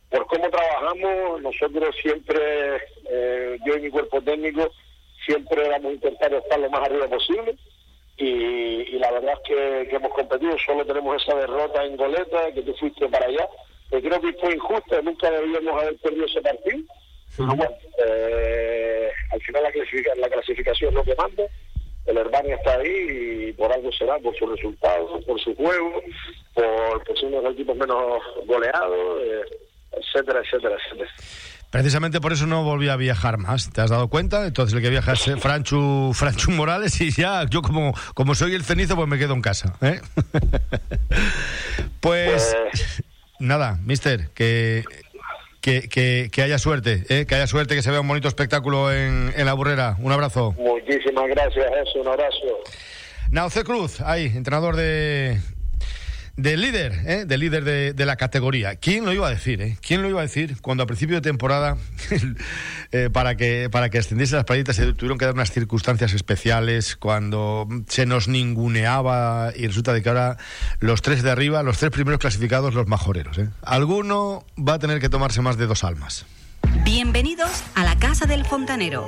[0.10, 2.78] por, cómo trabajamos, nosotros siempre,
[3.10, 4.72] eh, yo y mi cuerpo técnico,
[5.26, 7.56] siempre vamos a intentar estar lo más arriba posible.
[8.18, 12.74] Y, la verdad es que, hemos competido, solo tenemos esa derrota en goleta, que tú
[12.76, 13.50] fuiste para allá,
[13.90, 16.80] que creo que fue injusta, nunca debíamos haber perdido ese partido.
[17.36, 17.76] Pero bueno,
[18.06, 21.44] eh, al final la, la clasificación es lo que manda
[22.12, 26.02] el Herbania está ahí y por algo será, por su resultados, por su juego,
[26.54, 29.42] por, por ser uno de los equipos menos goleados, eh,
[29.94, 31.12] etcétera, etcétera, etcétera.
[31.72, 34.46] Precisamente por eso no volví a viajar más, ¿te has dado cuenta?
[34.46, 38.56] Entonces el que viaja es eh, Franchu, Franchu Morales y ya, yo como, como soy
[38.56, 39.78] el cenizo, pues me quedo en casa.
[39.82, 40.02] ¿eh?
[42.02, 43.04] pues, pues
[43.40, 44.84] nada, mister, que
[45.62, 47.26] que, que, haya suerte, ¿eh?
[47.26, 49.96] que haya suerte, que se vea un bonito espectáculo en, en la burrera.
[50.00, 50.56] Un abrazo.
[50.58, 52.60] Muchísimas gracias, eso, un abrazo.
[53.30, 55.40] Nauce Cruz, ahí, entrenador de,
[56.42, 57.26] del líder, ¿eh?
[57.26, 58.76] del líder de, la categoría.
[58.76, 59.62] ¿Quién lo iba a decir?
[59.62, 59.78] Eh?
[59.82, 61.78] ¿Quién lo iba a decir cuando a principio de temporada,
[62.92, 66.96] eh, para que para que ascendiese las playitas, se tuvieron que dar unas circunstancias especiales,
[66.96, 70.38] cuando se nos ninguneaba y resulta de que ahora
[70.80, 73.38] los tres de arriba, los tres primeros clasificados, los majoreros.
[73.38, 73.50] ¿eh?
[73.62, 76.26] Alguno va a tener que tomarse más de dos almas.
[76.84, 79.08] Bienvenidos a la Casa del Fontanero.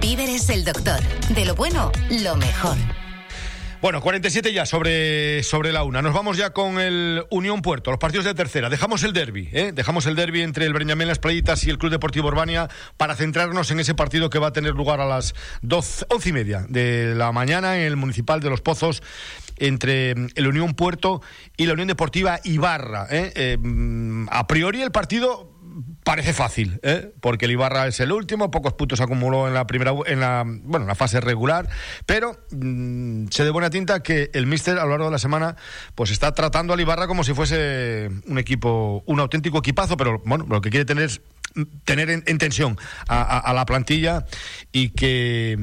[0.00, 1.00] Víveres el doctor.
[1.34, 2.76] De lo bueno, lo mejor.
[3.82, 6.02] Bueno, 47 ya sobre, sobre la una.
[6.02, 8.70] Nos vamos ya con el Unión Puerto, los partidos de tercera.
[8.70, 9.72] Dejamos el derby, ¿eh?
[9.74, 13.72] dejamos el derby entre el Breñamén Las Playitas y el Club Deportivo Urbania para centrarnos
[13.72, 17.14] en ese partido que va a tener lugar a las 12, once y media de
[17.16, 19.02] la mañana en el Municipal de Los Pozos
[19.56, 21.20] entre el Unión Puerto
[21.56, 23.08] y la Unión Deportiva Ibarra.
[23.10, 23.32] ¿eh?
[23.34, 23.58] Eh,
[24.30, 25.51] a priori el partido
[26.04, 27.12] parece fácil, ¿eh?
[27.20, 30.84] porque el Ibarra es el último, pocos puntos acumuló en la primera en la bueno,
[30.84, 31.68] en la fase regular,
[32.06, 35.56] pero mm, se de buena tinta que el míster a lo largo de la semana
[35.94, 40.46] pues está tratando al Ibarra como si fuese un equipo, un auténtico equipazo, pero bueno,
[40.48, 41.20] lo que quiere tener es
[41.84, 44.24] tener en, tensión a, la plantilla
[44.72, 45.58] y que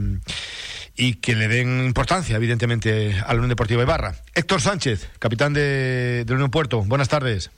[0.96, 4.16] y que le den importancia, evidentemente, a la Unión Deportiva Ibarra.
[4.36, 7.50] Héctor Sánchez, capitán de, de Unión Puerto, buenas tardes.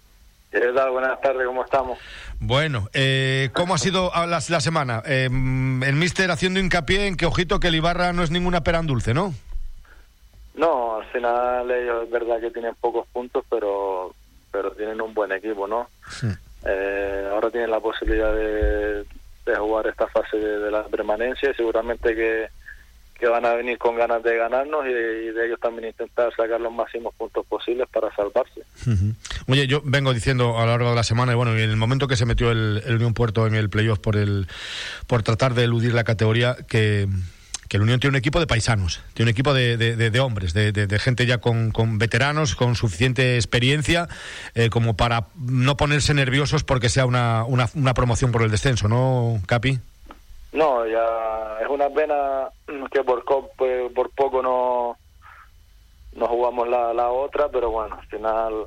[0.52, 1.98] Buenas tardes, ¿cómo estamos?
[2.44, 5.04] Bueno, eh, ¿cómo ha sido la, la semana?
[5.06, 8.88] Eh, el míster haciendo hincapié en que, ojito, que el Ibarra no es ninguna peran
[8.88, 9.36] dulce, ¿no?
[10.56, 14.16] No, al final ellos es verdad que tienen pocos puntos, pero
[14.52, 15.88] pero tienen un buen equipo, ¿no?
[16.66, 19.06] Eh, ahora tienen la posibilidad de,
[19.58, 22.48] jugar esta fase de la permanencia y seguramente que
[23.22, 26.74] que van a venir con ganas de ganarnos y de, ellos también intentar sacar los
[26.74, 28.64] máximos puntos posibles para salvarse.
[29.48, 32.08] Oye, yo vengo diciendo a lo largo de la semana, y bueno, en el momento
[32.08, 34.48] que se metió el, Unión Puerto en el playoff por, el,
[35.08, 37.08] por tratar de eludir la categoría, que,
[37.72, 41.26] el Unión tiene un equipo de paisanos, tiene un equipo de, de, hombres, de, gente
[41.26, 44.10] ya con, con, veteranos, con suficiente experiencia,
[44.56, 48.90] eh, como para no ponerse nerviosos porque sea una, una, una promoción por el descenso,
[48.90, 49.80] ¿no, Capi?
[50.52, 52.50] No, ya es una pena
[52.92, 53.24] que por,
[53.56, 54.98] pues, por poco no,
[56.14, 58.66] no jugamos la, la otra, pero bueno, al final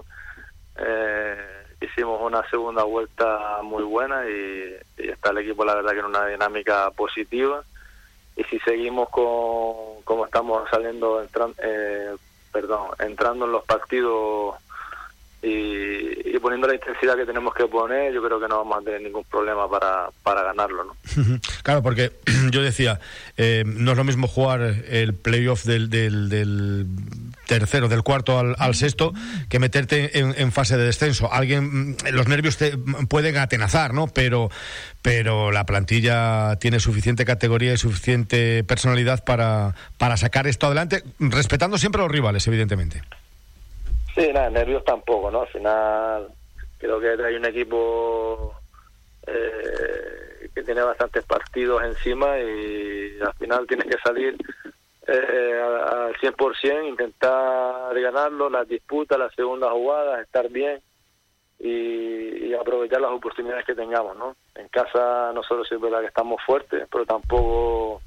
[0.78, 1.37] eh,
[1.80, 6.26] hicimos una segunda vuelta muy buena y, está el equipo la verdad que en una
[6.26, 7.62] dinámica positiva
[8.37, 12.16] y si seguimos con como estamos saliendo eh,
[12.52, 14.56] perdón entrando en los partidos
[15.46, 19.02] y, poniendo la intensidad que tenemos que poner, yo creo que no vamos a tener
[19.02, 20.84] ningún problema para, para ganarlo.
[20.84, 20.96] ¿no?
[21.62, 22.12] claro, porque
[22.50, 23.00] yo decía,
[23.37, 26.87] eh, no es lo mismo jugar el playoff del, del,
[27.46, 29.12] tercero, del cuarto al, sexto,
[29.48, 31.33] que meterte en, fase de descenso.
[31.33, 32.76] Alguien, mm, los nervios te
[33.09, 34.07] pueden atenazar, ¿no?
[34.09, 34.50] Pero,
[35.02, 41.78] pero la plantilla tiene suficiente categoría y suficiente personalidad para, para sacar esto adelante, respetando
[41.78, 43.02] siempre a los rivales, evidentemente.
[44.14, 45.42] Sí, nada, nervios tampoco, ¿no?
[45.42, 46.28] Al final
[46.78, 48.54] creo que hay un equipo
[49.26, 54.37] eh, que tiene bastantes partidos encima y al final tienes que salir
[55.06, 60.80] eh, al 100%, intentar ganarlo, las disputas, las segundas jugadas, estar bien
[61.58, 64.36] y, aprovechar las oportunidades que tengamos, ¿no?
[64.54, 68.00] En casa nosotros sí es que estamos fuertes, pero tampoco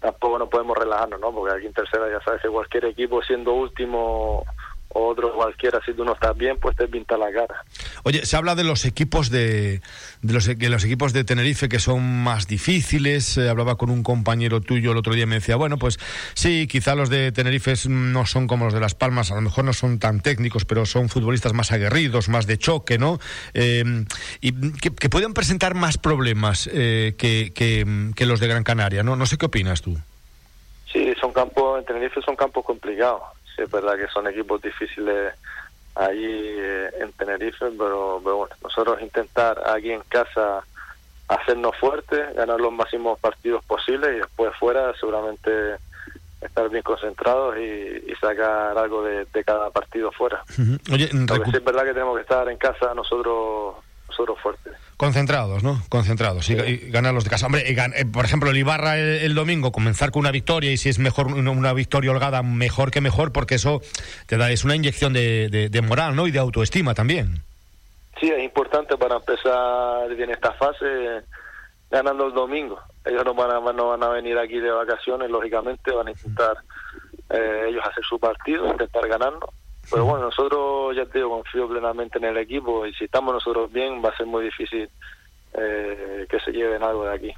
[0.00, 1.32] tampoco nos podemos relajarnos, ¿no?
[1.32, 4.44] Porque aquí en tercera ya sabes que cualquier equipo siendo último
[4.92, 7.64] otro cualquiera, si tú no estás bien, pues te pinta la cara.
[8.02, 9.80] Oye, se habla de los equipos de,
[10.22, 13.38] de los, de los equipos de Tenerife que son más difíciles.
[13.38, 15.98] Eh, hablaba con un compañero tuyo el otro día y me decía, bueno, pues
[16.34, 19.64] sí, quizá los de Tenerife no son como los de Las Palmas, a lo mejor
[19.64, 23.20] no son tan técnicos, pero son futbolistas más aguerridos, más de choque, ¿no?
[23.54, 23.84] Eh,
[24.40, 29.16] y que, pueden presentar más problemas eh, que, que, los de Gran Canaria, ¿no?
[29.16, 29.96] No sé qué opinas tú.
[30.92, 33.22] Sí, son campos, en Tenerife son campos complicados
[33.56, 35.34] es verdad que son equipos difíciles
[35.94, 40.64] ahí eh, en Tenerife, pero, bueno, nosotros intentar aquí en casa
[41.28, 45.76] hacernos fuertes, ganar los máximos partidos posibles y después fuera seguramente
[46.40, 50.42] estar bien concentrados y, sacar algo de, cada partido fuera.
[50.92, 53.76] Oye, es verdad que tenemos que estar en casa nosotros
[54.10, 54.74] nosotros fuertes.
[54.96, 55.80] Concentrados, ¿no?
[55.88, 56.54] Concentrados y,
[56.90, 57.46] ganar los de casa.
[57.46, 60.98] Hombre, eh, por ejemplo, el Ibarra el, domingo, comenzar con una victoria y si es
[60.98, 63.80] mejor una, victoria holgada, mejor que mejor, porque eso
[64.26, 66.26] te da es una inyección de, moral, ¿no?
[66.26, 67.42] Y de autoestima también.
[68.20, 71.22] Sí, es importante para empezar bien esta fase
[71.90, 72.78] ganando el domingo.
[73.04, 76.58] Ellos no van a, no van a venir aquí de vacaciones, lógicamente, van a intentar
[77.30, 79.48] eh, ellos hacer su partido, intentar ganarnos
[79.90, 83.72] pero bueno, nosotros, ya te digo, confío plenamente en el equipo y si estamos nosotros
[83.72, 84.88] bien va a ser muy difícil
[85.54, 87.32] eh, que se lleven algo de aquí.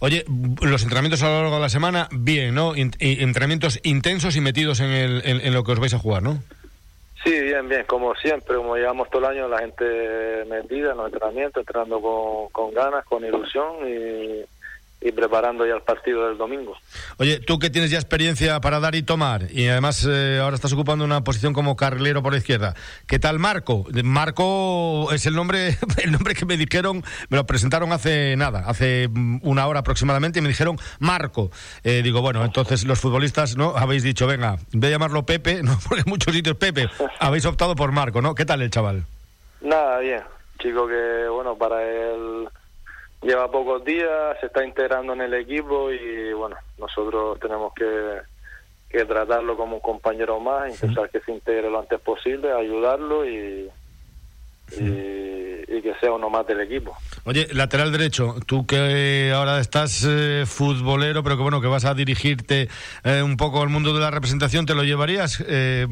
[0.00, 0.24] Oye,
[0.60, 2.74] los entrenamientos a lo largo de la semana, bien, ¿no?
[2.76, 6.42] entrenamientos intensos y metidos en, el, en, lo que os vais a jugar, ¿no?
[7.24, 11.06] Sí, bien, bien, como siempre, como llevamos todo el año, la gente metida en los
[11.06, 14.44] entrenamientos, entrenando con, con ganas, con ilusión y,
[15.04, 16.74] y preparando ya el partido del domingo.
[17.18, 20.72] Oye, tú que tienes ya experiencia para dar y tomar y además eh, ahora estás
[20.72, 22.74] ocupando una posición como carrilero por la izquierda.
[23.06, 23.84] ¿Qué tal Marco?
[24.02, 29.08] Marco es el nombre el nombre que me dijeron, me lo presentaron hace nada, hace
[29.12, 31.50] mm, una hora aproximadamente y me dijeron Marco.
[31.82, 33.76] Eh, digo, bueno, entonces los futbolistas, ¿no?
[33.76, 36.88] Habéis dicho, venga, voy a llamarlo Pepe, no porque en muchos sitios Pepe.
[37.20, 38.34] Habéis optado por Marco, ¿no?
[38.34, 39.04] ¿Qué tal el chaval?
[39.60, 40.22] Nada, bien.
[40.58, 42.48] Chico que, bueno, para él
[43.24, 48.20] lleva pocos días, se está integrando en el equipo y bueno, nosotros tenemos que,
[48.88, 53.70] que tratarlo como un compañero más, intentar que se integre lo antes posible, ayudarlo y,
[54.72, 56.96] y, que sea uno más del equipo.
[57.24, 61.92] Oye, lateral derecho, tú que ahora estás eh, futbolero, pero que bueno, que vas a
[61.92, 62.68] dirigirte
[63.02, 65.44] eh, un poco al mundo de la representación, ¿te lo llevarías?
[65.46, 65.86] Eh,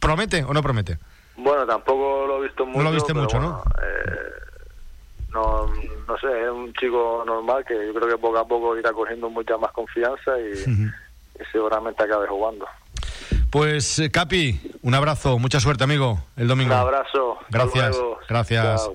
[0.00, 0.98] ¿Promete o no promete?
[1.36, 2.78] Bueno, tampoco lo he visto mucho.
[2.78, 3.62] No lo viste mucho, ¿no?
[5.32, 5.66] No,
[6.08, 9.30] no sé, es un chico normal que yo creo que poco a poco irá cogiendo
[9.30, 10.90] mucha más confianza y,
[11.52, 12.66] seguramente acabe jugando.
[13.50, 16.74] Pues eh, Capi, un abrazo, mucha suerte amigo, el domingo.
[16.74, 17.38] Un abrazo.
[17.48, 17.96] Gracias,
[18.28, 18.90] gracias.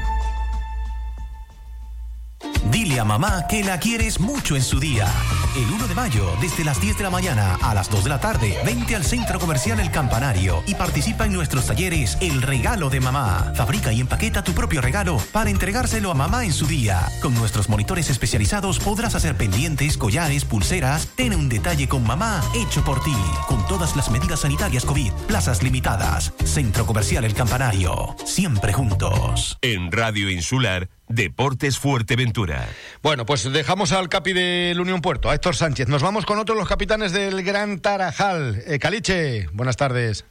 [2.72, 5.08] Dile a mamá que la quieres mucho en su día.
[5.56, 8.20] El 1 de mayo, desde las 10 de la mañana a las 2 de la
[8.20, 13.00] tarde, vente al Centro Comercial El Campanario y participa en nuestros talleres El Regalo de
[13.00, 13.54] Mamá.
[13.56, 17.08] Fabrica y empaqueta tu propio regalo para entregárselo a mamá en su día.
[17.22, 21.08] Con nuestros monitores especializados podrás hacer pendientes, collares, pulseras.
[21.16, 23.16] Ten un detalle con mamá hecho por ti.
[23.48, 26.34] Con todas las medidas sanitarias COVID, plazas limitadas.
[26.44, 28.16] Centro Comercial El Campanario.
[28.26, 29.58] Siempre juntos.
[29.62, 32.68] En Radio Insular Deportes Fuerteventura.
[33.02, 35.88] Bueno, pues dejamos al capi del Unión Puerto, a Héctor Sánchez.
[35.88, 38.62] Nos vamos con otros los capitanes del Gran Tarajal.
[38.68, 40.26] Eh, Caliche, buenas tardes.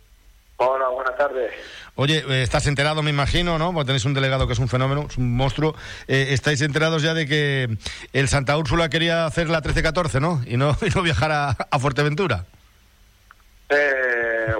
[0.59, 1.53] Hola, buenas tardes.
[1.95, 3.73] Oye, eh, estás enterado, me imagino, ¿no?
[3.73, 5.75] Porque tenéis un delegado que es un fenómeno, es un monstruo.
[6.09, 7.69] Eh, estáis enterados ya de que
[8.13, 10.43] el Santa Úrsula quería hacer la 13-14, ¿no?
[10.47, 12.45] Y no, y no viajar a, Fuerteventura.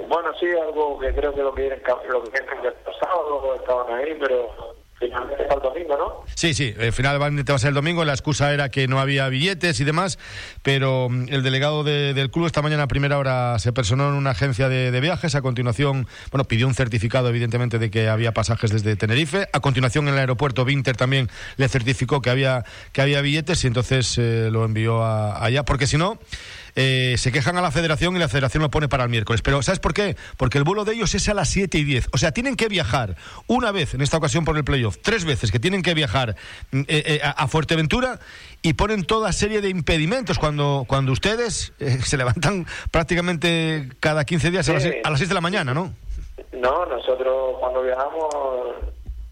[0.07, 1.69] bueno, sí, algo que creo que lo que
[2.09, 6.23] lo que el pasado estaban ahí, pero Finalmente el domingo, ¿no?
[6.33, 8.03] Sí, sí, el final va a ser el domingo.
[8.03, 10.17] La excusa era que no había billetes y demás,
[10.63, 14.31] pero mm, el delegado del club esta mañana a primera hora se personó en una
[14.31, 15.35] agencia de, viajes.
[15.35, 19.47] A continuación, bueno, pidió un certificado, evidentemente, de que había pasajes desde Tenerife.
[19.53, 23.67] A continuación, en el aeropuerto, Winter también le certificó que había, que había billetes y
[23.67, 26.17] entonces eh, lo envió allá, porque si no
[26.77, 29.41] eh, se quejan a la federación y la federación lo pone para el miércoles.
[29.41, 30.15] Pero ¿sabes por qué?
[30.37, 32.09] Porque el vuelo de ellos es a las 7 y 10.
[32.13, 33.15] O sea, tienen que viajar
[33.47, 36.35] una vez, en esta ocasión por el playoff, tres veces que tienen que viajar
[36.71, 38.19] mm, eh, eh, a Fuerteventura
[38.61, 41.73] y ponen toda serie de impedimentos cuando, cuando ustedes
[42.05, 45.93] se levantan prácticamente cada 15 días a, las, a las 6 de la mañana, ¿no?
[46.53, 48.27] No, nosotros cuando viajamos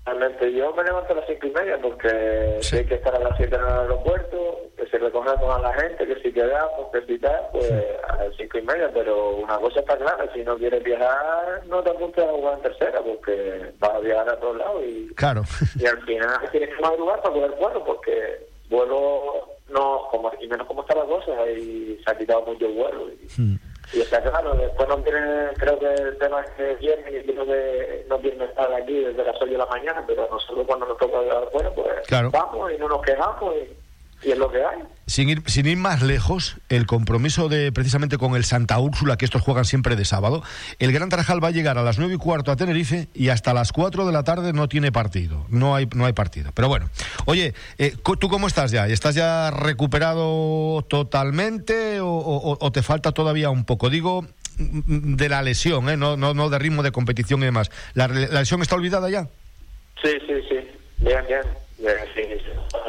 [0.06, 2.78] Realmente yo me levanto a las cinco y media porque sí.
[2.78, 6.06] hay que estar a las siete en el aeropuerto, que si recogemos a la gente,
[6.06, 7.72] que si quedamos, que si tal, pues
[8.08, 11.82] a las cinco y media, pero una cosa está clara, si no quieres viajar, no
[11.82, 15.41] te apuntes a jugar en tercera, porque vas a viajar a todos lados y, claro.
[15.80, 20.68] y al final tienes que madrugar para poder vuelo, porque vuelo no, como, y menos
[20.68, 23.08] como están las cosas, y se ha quitado mucho el vuelo.
[23.10, 23.60] Y, hmm.
[23.93, 27.45] Y está claro, después no tiene, creo que el tema es que vienen y creo
[27.45, 30.97] que no quieren estar aquí desde las 8 de la mañana, pero nosotros cuando nos
[30.97, 33.84] toca afuera, pues vamos y no nos quejamos y,
[34.24, 34.80] y, es lo que hay.
[35.07, 39.26] Sin ir, sin ir más lejos, el compromiso de precisamente con el Santa Úrsula, que
[39.26, 40.43] estos juegan siempre de sábado,
[40.80, 43.53] el Gran Tarajal va a llegar a las 9 y cuarto a Tenerife y hasta
[43.53, 46.51] las 4 de la tarde no tiene partido, no hay, no hay partido.
[46.53, 46.89] Pero bueno,
[47.26, 48.88] oye, eh, ¿tú cómo estás ya?
[48.88, 53.89] ¿Estás ya recuperado totalmente o, o, o te falta todavía un poco?
[53.89, 54.26] Digo,
[54.57, 55.97] de la lesión, ¿eh?
[55.97, 57.72] no, no, no de ritmo de competición y demás.
[57.93, 59.28] ¿La, la lesión está olvidada ya?
[60.01, 60.55] Sí, sí, sí.
[60.97, 61.64] Bien, bien.
[61.78, 62.21] Bien sí,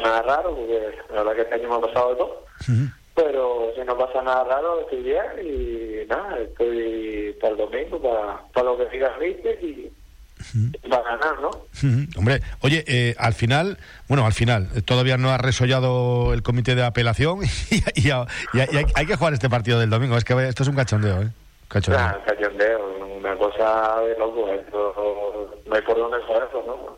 [0.02, 2.46] nada raro, porque la verdad que este año me ha pasado de todo.
[3.14, 8.42] Pero si no pasa nada raro, estoy bien y nada, estoy para el domingo, para,
[8.52, 9.90] para lo que digas, viste, y,
[10.88, 11.50] para ganar, ¿no?
[12.18, 13.78] Hombre, oye, eh, al final,
[14.08, 18.10] bueno, al final, eh, todavía no ha resollado el comité de apelación y, y, y,
[18.60, 20.16] hay, hay, que jugar este partido del domingo.
[20.16, 21.28] Es que esto es un cachondeo, ¿eh?
[21.68, 22.00] Cachondeo.
[22.00, 24.52] Nah, cachondeo, una cosa de loco.
[24.52, 26.95] Esto, no hay por dónde eso, ¿no?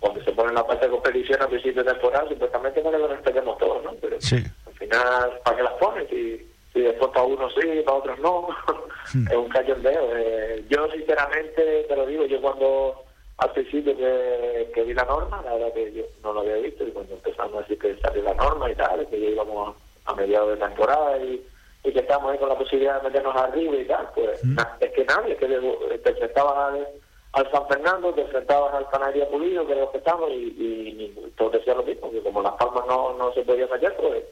[0.00, 3.58] Cuando se pone la parte de competición a principio de temporada, supuestamente no le respetemos
[3.58, 3.92] todos, ¿no?
[4.00, 4.36] Pero sí.
[4.66, 6.12] al final, ¿para qué las pones?
[6.12, 8.48] Y, y después para unos sí, para otros no.
[9.30, 10.16] es un cachondeo.
[10.16, 13.04] Eh, yo, sinceramente, te lo digo, yo cuando
[13.38, 16.86] al principio que, que vi la norma, la verdad que yo no lo había visto,
[16.86, 20.14] y cuando empezamos a decir que salió la norma y tal, que ya íbamos a
[20.14, 21.42] mediados de temporada y,
[21.84, 24.58] y que estábamos ahí con la posibilidad de meternos arriba y tal, pues mm.
[24.80, 26.86] es que nadie, que te enfrentabas
[27.32, 31.04] al, San Fernando, te enfrentabas al Canaria Pulido, que es lo que estamos, y, y,
[31.04, 34.24] y todos decían lo mismo, que como las palmas no, no se podían meter, pues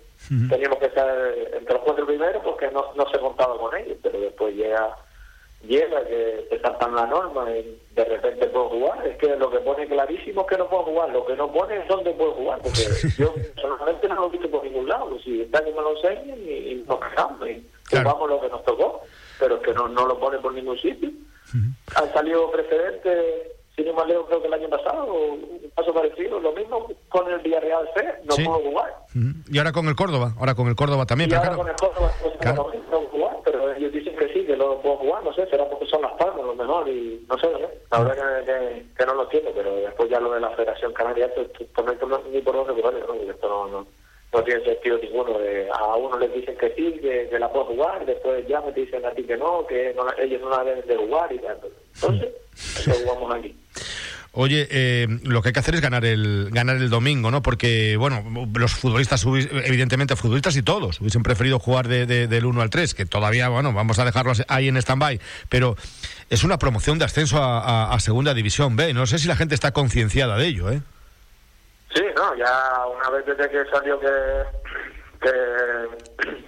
[0.48, 1.08] teníamos que estar
[1.52, 4.96] entre los cuatro primeros porque no, no se contaba con ellos, pero después llega
[5.62, 9.06] llega que te saltan la norma y de repente puedo jugar.
[9.06, 11.10] Es que lo que pone clarísimo es que no puedo jugar.
[11.10, 12.60] Lo que no pone es dónde puedo jugar.
[12.62, 12.82] Porque
[13.18, 15.10] yo personalmente no lo he visto por ningún lado.
[15.10, 18.10] Pues si está que me lo enseñen y, y nos quejamos y claro.
[18.10, 19.02] jugamos lo que nos tocó.
[19.38, 21.10] Pero es que no, no lo pone por ningún sitio.
[21.54, 22.02] Uh -huh.
[22.02, 26.40] Han salido precedentes, sin ir más lejos, creo que el año pasado, un caso parecido.
[26.40, 28.44] Lo mismo con el Villarreal C, no sí.
[28.44, 28.94] puedo jugar.
[29.14, 29.34] Uh -huh.
[29.50, 30.34] Y ahora con el Córdoba.
[30.38, 31.30] Ahora con el Córdoba también.
[31.30, 31.62] Y ahora claro.
[31.62, 32.70] con el Córdoba, pues, claro.
[32.74, 33.36] no puedo jugar.
[33.44, 35.24] Pero ellos dicen que sí, que lo puedo jugar.
[35.24, 36.88] No sé, será porque son las palmas lo mejor.
[36.88, 37.68] Y no sé, ¿no?
[37.90, 39.50] la verdad que, que, que, no lo entiendo.
[39.54, 42.82] Pero después ya lo de la Federación Canaria, esto, esto, esto no ni por dónde
[42.82, 43.14] ¿no?
[43.14, 43.86] Esto no, no,
[44.32, 45.38] no tiene sentido ninguno.
[45.38, 48.04] De, a uno les dicen que sí, que, que la puedo jugar.
[48.04, 50.96] Después ya me dicen a ti que no, que no, ellos no la deben de
[50.96, 51.58] jugar y tal.
[51.94, 53.54] Entonces, eso jugamos aquí.
[54.32, 57.42] Oye, eh, lo que hay que hacer es ganar el ganar el domingo, ¿no?
[57.42, 58.22] Porque, bueno,
[58.54, 62.94] los futbolistas, evidentemente, futbolistas y todos, hubiesen preferido jugar de, de, del 1 al 3,
[62.94, 65.18] que todavía, bueno, vamos a dejarlos ahí en stand-by,
[65.48, 65.76] pero
[66.28, 68.92] es una promoción de ascenso a, a, a, Segunda División B.
[68.92, 70.82] No sé si la gente está concienciada de ello, ¿eh?
[71.98, 74.06] Sí, no, ya una vez desde que salió que,
[75.20, 75.32] que,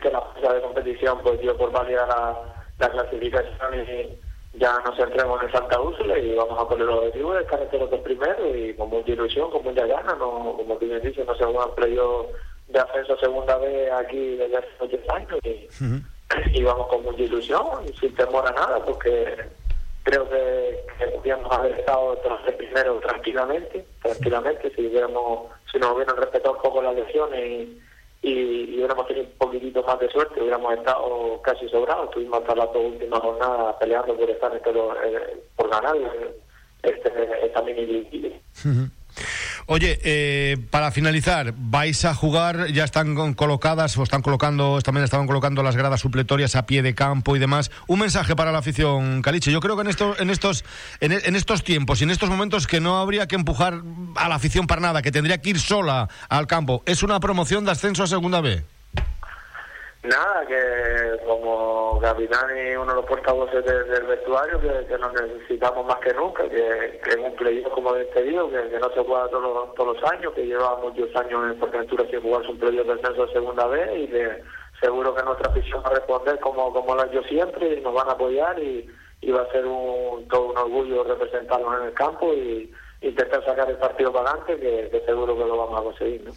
[0.01, 4.17] que la fecha de competición pues dio por válida la, la clasificación y
[4.61, 7.81] ya nos centremos en Santa Úrsula y vamos a poner los objetivos de estar entre
[7.81, 11.27] los dos primeros y con mucha ilusión, con mucha gana, no, como tú bien dices,
[11.27, 12.27] no se juegan playoff
[12.69, 16.03] de ascenso segunda vez aquí desde hace muchos años y, uh -huh.
[16.53, 19.49] y vamos con mucha ilusión y sin temor a nada porque
[20.03, 25.93] creo que, que podríamos haber estado tras el primero tranquilamente, tranquilamente, si hubiéramos, si nos
[25.93, 27.69] hubieran respetado un poco las lesiones
[28.23, 32.73] y hubiéramos tenido un poquitito más de suerte, hubiéramos estado casi sobrados, estuvimos hasta las
[32.73, 35.97] dos últimas jornadas peleando por estar entre los, eh, por ganar
[36.83, 38.41] este, esta mini.
[39.73, 45.29] Oye, eh, para finalizar, vais a jugar, ya están colocadas o están colocando, también estaban
[45.29, 47.71] colocando las gradas supletorias a pie de campo y demás.
[47.87, 49.53] Un mensaje para la afición, Caliche.
[49.53, 50.65] Yo creo que en estos, en estos,
[50.99, 53.81] en, en estos tiempos y en estos momentos que no habría que empujar
[54.17, 56.83] a la afición para nada, que tendría que ir sola al campo.
[56.85, 58.65] Es una promoción de ascenso a Segunda B.
[60.03, 65.13] Nada, que como capitán y uno de los portavoces de, del vestuario, que, que, nos
[65.13, 68.91] necesitamos más que nunca, que, que es un playoff, como he dicho, que, que, no
[68.95, 72.49] se juega todos los, todos los años, que lleva muchos años en Fuerteventura sin jugarse
[72.49, 74.43] un playoff de ascenso segunda vez y que
[74.81, 78.09] seguro que nuestra afición va a responder como, como lo hecho siempre y nos van
[78.09, 78.89] a apoyar y,
[79.21, 82.73] y va a ser un, todo un orgullo representarnos en el campo y
[83.03, 86.25] intentar sacar el partido para adelante, que, que seguro que lo vamos a conseguir.
[86.25, 86.33] ¿no?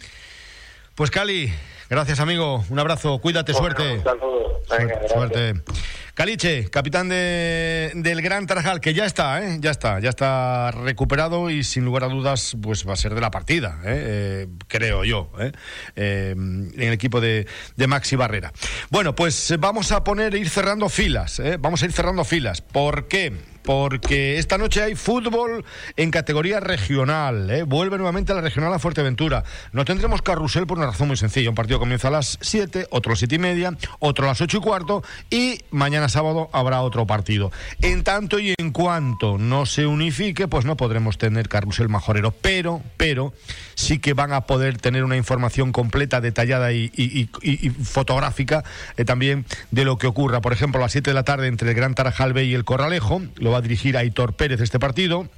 [0.94, 1.48] Pues Cali,
[1.88, 3.98] gracias amigo, un abrazo, cuídate, suerte.
[3.98, 4.60] Un saludo.
[4.70, 5.12] Venga, gracias.
[5.12, 5.54] Suerte.
[6.14, 9.58] Caliche, capitán de, del Gran Tarajal, que ya está, ¿eh?
[9.60, 13.20] ya está, ya está recuperado y sin lugar a dudas, pues va a ser de
[13.20, 14.44] la partida, ¿eh?
[14.44, 15.50] Eh, creo yo, ¿eh?
[15.96, 17.48] Eh, en el equipo de,
[17.88, 18.52] Maxi Barrera.
[18.90, 22.60] Bueno, pues vamos a poner, ir cerrando filas, vamos a ir cerrando filas.
[22.60, 23.32] ¿Por qué?
[23.64, 25.64] porque esta noche hay fútbol
[25.96, 27.50] en categoría regional.
[27.50, 27.62] ¿eh?
[27.62, 29.42] Vuelve nuevamente a la regional a Fuerteventura.
[29.72, 31.48] No tendremos carrusel por una razón muy sencilla.
[31.48, 34.40] Un partido comienza a las 7, otro a las 7 y media, otro a las
[34.40, 37.52] 8 y cuarto y mañana sábado habrá otro partido.
[37.80, 42.32] En tanto y en cuanto no se unifique, pues no podremos tener carrusel majorero.
[42.32, 43.32] Pero, pero,
[43.74, 48.64] sí que van a poder tener una información completa, detallada y, y, fotográfica
[48.96, 50.40] eh, también de lo que ocurra.
[50.40, 53.22] Por ejemplo, a las 7 de la tarde entre el Gran Tarajal y el Corralejo.
[53.36, 55.28] Lo va a dirigir Aitor Pérez este partido.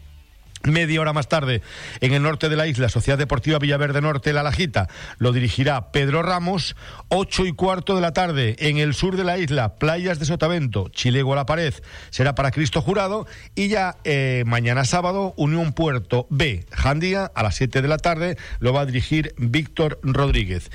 [0.64, 1.62] Media hora más tarde,
[2.00, 4.88] en el norte de la isla, Sociedad Deportiva Villaverde Norte, La Lajita,
[5.18, 6.76] lo dirigirá Pedro Ramos.
[7.08, 10.88] Ocho y cuarto de la tarde, en el sur de la isla, Playas de Sotavento,
[10.88, 11.74] Chilego a la Pared,
[12.10, 13.26] será para Cristo Jurado.
[13.54, 18.36] Y ya eh, mañana sábado, Unión Puerto B, Jandía, a las siete de la tarde,
[18.58, 20.70] lo va a dirigir Víctor Rodríguez.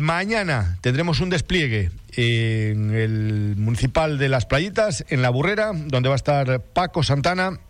[0.00, 6.14] Mañana tendremos un despliegue en el municipal de Las Playitas, en La Burrera, donde va
[6.14, 7.60] a estar Paco Santana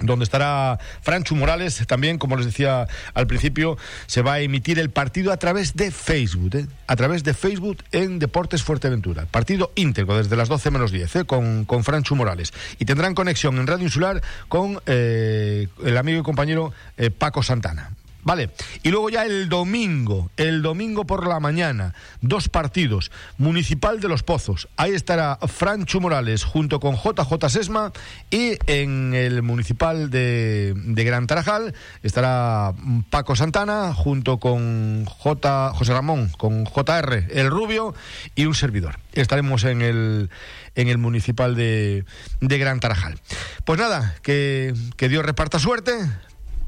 [0.00, 3.76] donde estará Franchu Morales también, como les decía al principio,
[4.06, 6.66] se va a emitir el partido a través de Facebook, ¿eh?
[6.86, 9.26] a través de Facebook en Deportes Fuerteventura.
[9.26, 11.24] Partido íntegro desde las 12 menos 10 ¿eh?
[11.24, 12.52] con, con Franchu Morales.
[12.78, 17.90] Y tendrán conexión en Radio Insular con eh, el amigo y compañero eh, Paco Santana.
[18.22, 18.50] Vale,
[18.82, 23.10] y luego ya el domingo, el domingo por la mañana, dos partidos.
[23.38, 27.92] Municipal de Los Pozos, ahí estará Franchu Morales junto con JJ Sesma
[28.30, 32.74] y en el Municipal de, de Gran Tarajal estará
[33.08, 37.94] Paco Santana junto con J, José Ramón, con JR El Rubio
[38.34, 38.98] y un servidor.
[39.12, 40.30] Estaremos en el,
[40.74, 42.04] en el Municipal de,
[42.40, 43.18] de Gran Tarajal.
[43.64, 45.92] Pues nada, que, que Dios reparta suerte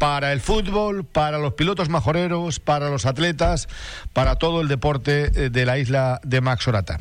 [0.03, 3.68] para el fútbol, para los pilotos majoreros, para los atletas,
[4.12, 6.98] para todo el deporte de la isla de Maxorata.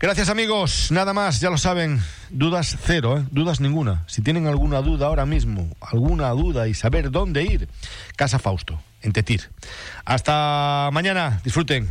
[0.00, 3.24] Gracias amigos, nada más, ya lo saben, dudas cero, ¿eh?
[3.30, 4.02] dudas ninguna.
[4.08, 7.68] Si tienen alguna duda ahora mismo, alguna duda y saber dónde ir,
[8.16, 9.48] Casa Fausto, en Tetir.
[10.04, 11.88] Hasta mañana, disfruten.